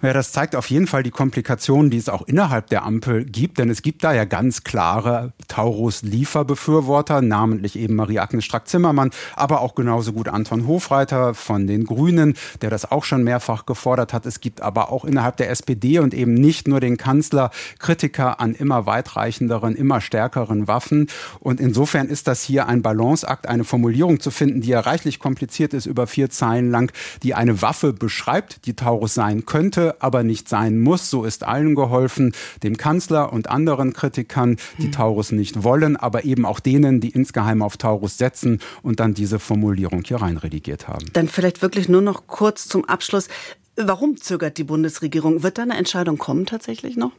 Ja, 0.02 0.14
das 0.14 0.32
zeigt 0.32 0.56
auf 0.56 0.70
jeden 0.70 0.88
Fall 0.88 1.04
die 1.04 1.12
Komplikationen, 1.12 1.92
die 1.92 1.98
es 1.98 2.10
auch 2.10 2.24
innerhalb 2.28 2.68
der 2.68 2.84
Ampel 2.84 3.26
gibt, 3.26 3.58
denn 3.58 3.70
es 3.70 3.82
gibt 3.82 4.04
da 4.04 4.14
ja 4.14 4.26
ganz 4.26 4.64
klare 4.64 5.34
Taurus-Lieferbefürworter, 5.48 7.22
namentlich 7.22 7.78
eben 7.78 7.96
Marie-Agnes 7.96 8.46
Strack-Zimmermann, 8.46 9.12
aber 9.36 9.62
auch 9.62 9.76
genauso 9.76 10.14
gut 10.14 10.28
Anton 10.28 10.68
Hofreiter 10.68 11.34
von 11.34 11.68
den 11.68 11.86
Grünen, 11.86 12.36
der 12.62 12.70
das 12.70 12.92
auch 12.92 13.04
schon 13.04 13.24
mehrfach 13.24 13.66
gefordert 13.66 14.14
hat. 14.14 14.26
Es 14.26 14.40
gibt 14.40 14.62
aber 14.62 14.92
auch 14.92 15.06
innerhalb 15.06 15.38
der 15.38 15.50
SPD 15.50 16.00
und 16.00 16.14
eben 16.14 16.34
nicht 16.34 16.68
nur 16.68 16.80
den 16.80 16.98
Kanzler 16.98 17.52
Kritiker 17.80 18.40
an 18.40 18.54
immer 18.54 18.86
weitreichenderen, 18.86 19.76
immer 19.76 20.02
stärkeren 20.02 20.68
Waffen. 20.68 21.08
Und 21.40 21.60
insofern 21.60 22.08
ist 22.08 22.28
das 22.28 22.42
hier 22.42 22.68
ein 22.68 22.82
Balanceakt, 22.82 23.48
eine 23.48 23.64
Formulierung 23.64 24.20
zu 24.20 24.32
finden, 24.32 24.62
die 24.62 24.70
ja 24.70 24.80
reichlich 24.80 25.20
kompliziert 25.20 25.74
ist, 25.74 25.86
über 25.86 26.08
vier 26.08 26.30
Zeilen 26.30 26.72
lang, 26.72 26.92
die 27.24 27.34
eine 27.34 27.62
Waffe 27.62 27.94
beschreibt, 27.94 28.66
die 28.66 28.76
Taurus 28.76 29.14
sein 29.14 29.46
könnte 29.46 29.61
könnte, 29.62 29.96
aber 30.00 30.24
nicht 30.24 30.50
sein 30.50 30.80
muss. 30.80 31.12
So 31.12 31.24
ist 31.24 31.44
allen 31.44 31.76
geholfen, 31.76 32.34
dem 32.64 32.78
Kanzler 32.78 33.32
und 33.32 33.48
anderen 33.48 33.94
Kritikern, 33.94 34.58
die 34.80 34.86
hm. 34.86 34.92
Taurus 34.92 35.32
nicht 35.32 35.64
wollen, 35.64 35.98
aber 35.98 36.26
eben 36.26 36.46
auch 36.48 36.60
denen, 36.60 37.00
die 37.00 37.10
insgeheim 37.10 37.62
auf 37.62 37.78
Taurus 37.78 38.18
setzen 38.18 38.60
und 38.82 39.00
dann 39.00 39.14
diese 39.14 39.38
Formulierung 39.38 40.02
hier 40.04 40.18
reinredigiert 40.18 40.88
haben. 40.88 41.06
Dann 41.14 41.28
vielleicht 41.28 41.62
wirklich 41.62 41.90
nur 41.90 42.02
noch 42.02 42.26
kurz 42.26 42.68
zum 42.68 42.86
Abschluss. 42.86 43.28
Warum 43.76 44.18
zögert 44.18 44.58
die 44.58 44.64
Bundesregierung? 44.64 45.44
Wird 45.44 45.60
da 45.60 45.62
eine 45.62 45.78
Entscheidung 45.78 46.18
kommen 46.18 46.48
tatsächlich 46.48 46.98
noch? 46.98 47.12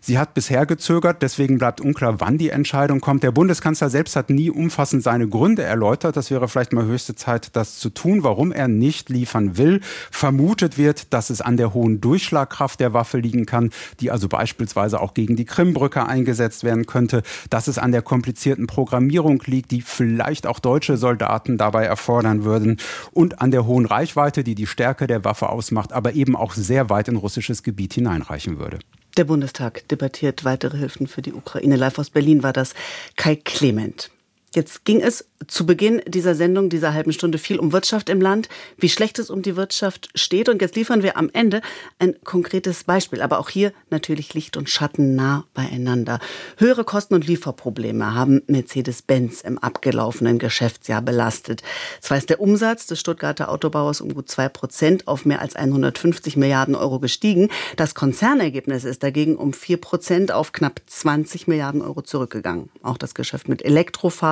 Sie 0.00 0.18
hat 0.18 0.34
bisher 0.34 0.66
gezögert, 0.66 1.22
deswegen 1.22 1.58
bleibt 1.58 1.80
unklar, 1.80 2.20
wann 2.20 2.38
die 2.38 2.50
Entscheidung 2.50 3.00
kommt. 3.00 3.22
Der 3.22 3.30
Bundeskanzler 3.30 3.90
selbst 3.90 4.16
hat 4.16 4.30
nie 4.30 4.50
umfassend 4.50 5.02
seine 5.02 5.28
Gründe 5.28 5.62
erläutert. 5.62 6.16
Das 6.16 6.30
wäre 6.30 6.48
vielleicht 6.48 6.72
mal 6.72 6.84
höchste 6.84 7.14
Zeit, 7.14 7.50
das 7.54 7.78
zu 7.78 7.90
tun, 7.90 8.22
warum 8.22 8.52
er 8.52 8.68
nicht 8.68 9.10
liefern 9.10 9.56
will. 9.56 9.80
Vermutet 10.10 10.78
wird, 10.78 11.12
dass 11.12 11.30
es 11.30 11.40
an 11.40 11.56
der 11.56 11.74
hohen 11.74 12.00
Durchschlagkraft 12.00 12.80
der 12.80 12.92
Waffe 12.92 13.18
liegen 13.18 13.46
kann, 13.46 13.70
die 14.00 14.10
also 14.10 14.28
beispielsweise 14.28 15.00
auch 15.00 15.14
gegen 15.14 15.36
die 15.36 15.44
Krimbrücke 15.44 16.06
eingesetzt 16.06 16.64
werden 16.64 16.86
könnte, 16.86 17.22
dass 17.50 17.68
es 17.68 17.78
an 17.78 17.92
der 17.92 18.02
komplizierten 18.02 18.66
Programmierung 18.66 19.42
liegt, 19.46 19.70
die 19.70 19.82
vielleicht 19.82 20.46
auch 20.46 20.58
deutsche 20.58 20.96
Soldaten 20.96 21.58
dabei 21.58 21.84
erfordern 21.84 22.44
würden 22.44 22.78
und 23.12 23.40
an 23.40 23.50
der 23.50 23.66
hohen 23.66 23.86
Reichweite, 23.86 24.44
die 24.44 24.54
die 24.54 24.66
Stärke 24.66 25.06
der 25.06 25.24
Waffe 25.24 25.48
ausmacht, 25.48 25.92
aber 25.92 26.14
eben 26.14 26.36
auch 26.36 26.54
sehr 26.54 26.90
weit 26.90 27.08
in 27.08 27.16
russisches 27.16 27.62
Gebiet 27.62 27.94
hineinreichen 27.94 28.58
würde. 28.58 28.78
Der 29.18 29.24
Bundestag 29.24 29.88
debattiert 29.88 30.44
weitere 30.44 30.78
Hilfen 30.78 31.08
für 31.08 31.22
die 31.22 31.32
Ukraine. 31.32 31.74
Live 31.74 31.98
aus 31.98 32.08
Berlin 32.08 32.44
war 32.44 32.52
das 32.52 32.74
Kai 33.16 33.34
Clement. 33.34 34.12
Jetzt 34.54 34.86
ging 34.86 35.02
es 35.02 35.26
zu 35.46 35.66
Beginn 35.66 36.02
dieser 36.06 36.34
Sendung, 36.34 36.70
dieser 36.70 36.94
halben 36.94 37.12
Stunde 37.12 37.38
viel 37.38 37.58
um 37.58 37.72
Wirtschaft 37.72 38.08
im 38.08 38.20
Land, 38.20 38.48
wie 38.78 38.88
schlecht 38.88 39.18
es 39.18 39.28
um 39.30 39.42
die 39.42 39.56
Wirtschaft 39.56 40.08
steht. 40.14 40.48
Und 40.48 40.62
jetzt 40.62 40.74
liefern 40.74 41.02
wir 41.02 41.16
am 41.16 41.28
Ende 41.32 41.60
ein 41.98 42.16
konkretes 42.24 42.84
Beispiel. 42.84 43.20
Aber 43.20 43.38
auch 43.38 43.50
hier 43.50 43.72
natürlich 43.90 44.32
Licht 44.32 44.56
und 44.56 44.70
Schatten 44.70 45.14
nah 45.14 45.44
beieinander. 45.52 46.18
Höhere 46.56 46.84
Kosten 46.84 47.14
und 47.14 47.26
Lieferprobleme 47.26 48.14
haben 48.14 48.42
Mercedes-Benz 48.46 49.42
im 49.42 49.58
abgelaufenen 49.58 50.38
Geschäftsjahr 50.38 51.02
belastet. 51.02 51.62
Zwar 52.00 52.16
ist 52.16 52.30
der 52.30 52.40
Umsatz 52.40 52.86
des 52.86 52.98
Stuttgarter 52.98 53.50
Autobauers 53.50 54.00
um 54.00 54.14
gut 54.14 54.30
zwei 54.30 54.48
Prozent 54.48 55.06
auf 55.06 55.26
mehr 55.26 55.40
als 55.40 55.56
150 55.56 56.36
Milliarden 56.36 56.74
Euro 56.74 57.00
gestiegen. 57.00 57.48
Das 57.76 57.94
Konzernergebnis 57.94 58.84
ist 58.84 59.02
dagegen 59.02 59.36
um 59.36 59.52
vier 59.52 59.76
Prozent 59.76 60.32
auf 60.32 60.52
knapp 60.52 60.80
20 60.86 61.48
Milliarden 61.48 61.82
Euro 61.82 62.00
zurückgegangen. 62.02 62.70
Auch 62.82 62.96
das 62.96 63.14
Geschäft 63.14 63.48
mit 63.48 63.62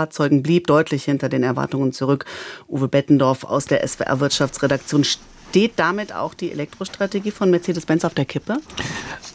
Elektrofahrzeugen 0.06 0.42
blieb 0.42 0.66
deutlich 0.66 0.86
deutlich 0.86 1.04
hinter 1.04 1.28
den 1.28 1.42
Erwartungen 1.42 1.92
zurück. 1.92 2.24
Uwe 2.68 2.88
Bettendorf 2.88 3.44
aus 3.44 3.66
der 3.66 3.86
SWR 3.86 4.20
Wirtschaftsredaktion 4.20 5.04
Steht 5.50 5.72
damit 5.76 6.14
auch 6.14 6.34
die 6.34 6.52
Elektrostrategie 6.52 7.30
von 7.30 7.50
Mercedes-Benz 7.50 8.04
auf 8.04 8.12
der 8.12 8.26
Kippe? 8.26 8.58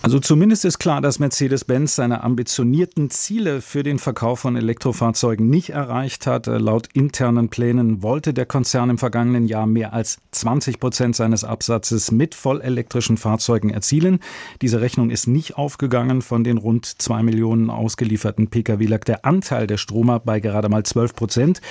Also 0.03 0.19
zumindest 0.19 0.65
ist 0.65 0.77
klar, 0.77 1.01
dass 1.01 1.19
Mercedes-Benz 1.19 1.95
seine 1.95 2.23
ambitionierten 2.23 3.09
Ziele 3.09 3.61
für 3.61 3.81
den 3.81 3.97
Verkauf 3.97 4.39
von 4.41 4.55
Elektrofahrzeugen 4.55 5.49
nicht 5.49 5.71
erreicht 5.71 6.27
hat. 6.27 6.45
Laut 6.45 6.89
internen 6.93 7.49
Plänen 7.49 8.03
wollte 8.03 8.35
der 8.35 8.45
Konzern 8.45 8.91
im 8.91 8.97
vergangenen 8.99 9.47
Jahr 9.47 9.65
mehr 9.65 9.93
als 9.93 10.19
20 10.31 10.79
Prozent 10.79 11.15
seines 11.15 11.43
Absatzes 11.43 12.11
mit 12.11 12.35
vollelektrischen 12.35 13.17
Fahrzeugen 13.17 13.71
erzielen. 13.71 14.19
Diese 14.61 14.81
Rechnung 14.81 15.09
ist 15.09 15.27
nicht 15.27 15.57
aufgegangen. 15.57 16.21
Von 16.21 16.43
den 16.43 16.57
rund 16.57 16.85
zwei 16.85 17.23
Millionen 17.23 17.69
ausgelieferten 17.69 18.47
Pkw 18.47 18.85
lag 18.85 19.03
der 19.05 19.25
Anteil 19.25 19.65
der 19.65 19.77
Stromer 19.77 20.19
bei 20.19 20.39
gerade 20.39 20.69
mal 20.69 20.83
12 20.83 21.15
Prozent. 21.15 21.61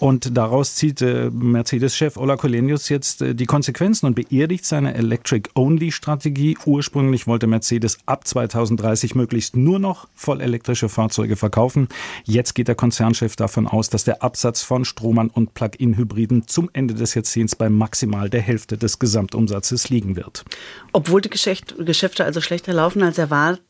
Und 0.00 0.34
daraus 0.34 0.76
zieht 0.76 1.02
äh, 1.02 1.28
Mercedes-Chef 1.30 2.16
Ola 2.16 2.38
Kolenius 2.38 2.88
jetzt 2.88 3.20
äh, 3.20 3.34
die 3.34 3.44
Konsequenzen 3.44 4.06
und 4.06 4.14
beerdigt 4.14 4.64
seine 4.64 4.94
Electric-Only-Strategie. 4.94 6.56
Ursprünglich 6.64 7.26
wollte 7.26 7.46
Mercedes 7.46 7.98
ab 8.06 8.26
2030 8.26 9.14
möglichst 9.14 9.56
nur 9.56 9.78
noch 9.78 10.08
vollelektrische 10.14 10.88
Fahrzeuge 10.88 11.36
verkaufen. 11.36 11.88
Jetzt 12.24 12.54
geht 12.54 12.68
der 12.68 12.76
Konzernchef 12.76 13.36
davon 13.36 13.66
aus, 13.66 13.90
dass 13.90 14.04
der 14.04 14.22
Absatz 14.22 14.62
von 14.62 14.86
Stromern 14.86 15.28
und 15.28 15.52
Plug-in-Hybriden 15.52 16.48
zum 16.48 16.70
Ende 16.72 16.94
des 16.94 17.14
Jahrzehnts 17.14 17.54
bei 17.54 17.68
maximal 17.68 18.30
der 18.30 18.40
Hälfte 18.40 18.78
des 18.78 19.00
Gesamtumsatzes 19.00 19.90
liegen 19.90 20.16
wird. 20.16 20.46
Obwohl 20.92 21.20
die 21.20 21.28
Geschäfte 21.28 22.24
also 22.24 22.40
schlechter 22.40 22.72
laufen 22.72 23.02
als 23.02 23.18
erwartet, 23.18 23.60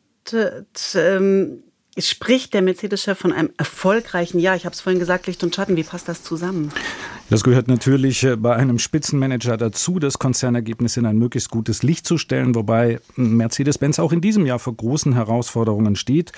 ähm 0.95 1.64
spricht 1.98 2.55
der 2.55 2.62
Mercedes-Chef 2.62 3.18
von 3.18 3.33
einem 3.33 3.50
erfolgreichen 3.57 4.38
Jahr. 4.38 4.57
Ich 4.57 4.64
habe 4.64 4.74
es 4.74 4.81
vorhin 4.81 5.00
gesagt, 5.00 5.26
Licht 5.26 5.42
und 5.42 5.55
Schatten. 5.55 5.76
Wie 5.76 5.83
passt 5.83 6.09
das 6.09 6.22
zusammen? 6.22 6.72
Das 7.31 7.45
gehört 7.45 7.69
natürlich 7.69 8.25
äh, 8.25 8.35
bei 8.35 8.57
einem 8.57 8.81
Spitzenmanager 8.81 9.57
dazu, 9.57 10.01
das 10.01 10.19
Konzernergebnis 10.19 10.97
in 10.97 11.07
ein 11.07 11.16
möglichst 11.16 11.49
gutes 11.49 11.85
Licht 11.85 12.05
zu 12.05 12.19
stellen, 12.19 12.57
wobei 12.57 12.99
Mercedes-Benz 13.14 14.01
auch 14.01 14.11
in 14.11 14.21
diesem 14.21 14.47
Jahr 14.47 14.59
vor 14.59 14.75
großen 14.75 15.12
Herausforderungen 15.12 15.95
steht. 15.95 16.33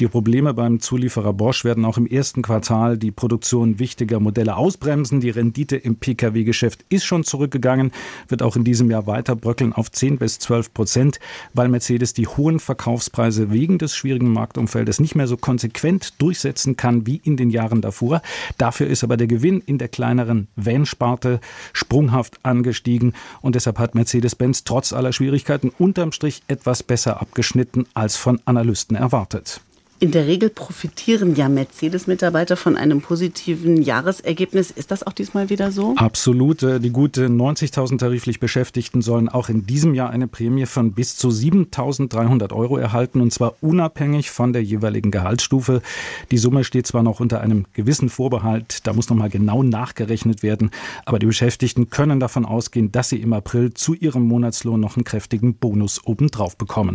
Die 0.00 0.08
Probleme 0.08 0.54
beim 0.54 0.80
Zulieferer 0.80 1.34
Bosch 1.34 1.66
werden 1.66 1.84
auch 1.84 1.98
im 1.98 2.06
ersten 2.06 2.40
Quartal 2.40 2.96
die 2.96 3.10
Produktion 3.10 3.78
wichtiger 3.78 4.20
Modelle 4.20 4.56
ausbremsen. 4.56 5.20
Die 5.20 5.28
Rendite 5.28 5.76
im 5.76 5.96
Pkw-Geschäft 5.96 6.82
ist 6.88 7.04
schon 7.04 7.24
zurückgegangen, 7.24 7.92
wird 8.28 8.42
auch 8.42 8.56
in 8.56 8.64
diesem 8.64 8.90
Jahr 8.90 9.06
weiter 9.06 9.36
bröckeln 9.36 9.74
auf 9.74 9.92
10 9.92 10.16
bis 10.16 10.38
12 10.38 10.72
Prozent, 10.72 11.20
weil 11.52 11.68
Mercedes 11.68 12.14
die 12.14 12.26
hohen 12.26 12.58
Verkaufspreise 12.58 13.50
wegen 13.50 13.76
des 13.76 13.94
schwierigen 13.94 14.32
Marktumfeldes 14.32 14.98
nicht 14.98 15.14
mehr 15.14 15.26
so 15.26 15.36
konsequent 15.36 16.14
durchsetzen 16.22 16.78
kann 16.78 17.06
wie 17.06 17.20
in 17.22 17.36
den 17.36 17.50
Jahren 17.50 17.82
davor. 17.82 18.22
Dafür 18.56 18.86
ist 18.86 19.04
aber 19.04 19.18
der 19.18 19.26
Gewinn 19.26 19.60
in 19.66 19.76
der 19.76 19.88
kleineren 19.88 20.37
anderen 20.38 20.48
Van-Sparte 20.56 21.40
sprunghaft 21.72 22.38
angestiegen 22.44 23.14
und 23.40 23.54
deshalb 23.54 23.78
hat 23.78 23.94
Mercedes-Benz 23.94 24.64
trotz 24.64 24.92
aller 24.92 25.12
Schwierigkeiten 25.12 25.70
unterm 25.78 26.12
Strich 26.12 26.42
etwas 26.48 26.82
besser 26.82 27.20
abgeschnitten 27.20 27.86
als 27.94 28.16
von 28.16 28.40
Analysten 28.44 28.96
erwartet. 28.96 29.60
In 30.00 30.12
der 30.12 30.28
Regel 30.28 30.48
profitieren 30.48 31.34
ja 31.34 31.48
Mercedes-Mitarbeiter 31.48 32.56
von 32.56 32.76
einem 32.76 33.00
positiven 33.00 33.82
Jahresergebnis. 33.82 34.70
Ist 34.70 34.92
das 34.92 35.04
auch 35.04 35.12
diesmal 35.12 35.50
wieder 35.50 35.72
so? 35.72 35.94
Absolut. 35.96 36.62
Äh, 36.62 36.78
die 36.78 36.90
gute 36.90 37.26
90.000 37.26 37.98
tariflich 37.98 38.38
Beschäftigten 38.38 39.02
sollen 39.02 39.28
auch 39.28 39.48
in 39.48 39.66
diesem 39.66 39.94
Jahr 39.94 40.10
eine 40.10 40.28
Prämie 40.28 40.66
von 40.66 40.92
bis 40.92 41.16
zu 41.16 41.30
7.300 41.30 42.52
Euro 42.52 42.76
erhalten 42.76 43.20
und 43.20 43.32
zwar 43.32 43.56
unabhängig 43.60 44.30
von 44.30 44.52
der 44.52 44.62
jeweiligen 44.62 45.10
Gehaltsstufe. 45.10 45.82
Die 46.30 46.38
Summe 46.38 46.62
steht 46.62 46.86
zwar 46.86 47.02
noch 47.02 47.18
unter 47.18 47.40
einem 47.40 47.64
gewissen 47.72 48.08
Vorbehalt, 48.08 48.86
da 48.86 48.92
muss 48.92 49.10
noch 49.10 49.16
mal 49.16 49.30
genau 49.30 49.64
nachgerechnet 49.64 50.44
werden, 50.44 50.70
aber 51.06 51.18
die 51.18 51.26
Beschäftigten 51.26 51.90
können 51.90 52.20
davon 52.20 52.44
ausgehen, 52.44 52.92
dass 52.92 53.08
sie 53.08 53.20
im 53.20 53.32
April 53.32 53.74
zu 53.74 53.94
ihrem 53.94 54.22
Monatslohn 54.28 54.78
noch 54.78 54.96
einen 54.96 55.02
kräftigen 55.02 55.54
Bonus 55.54 56.04
obendrauf 56.04 56.56
bekommen. 56.56 56.94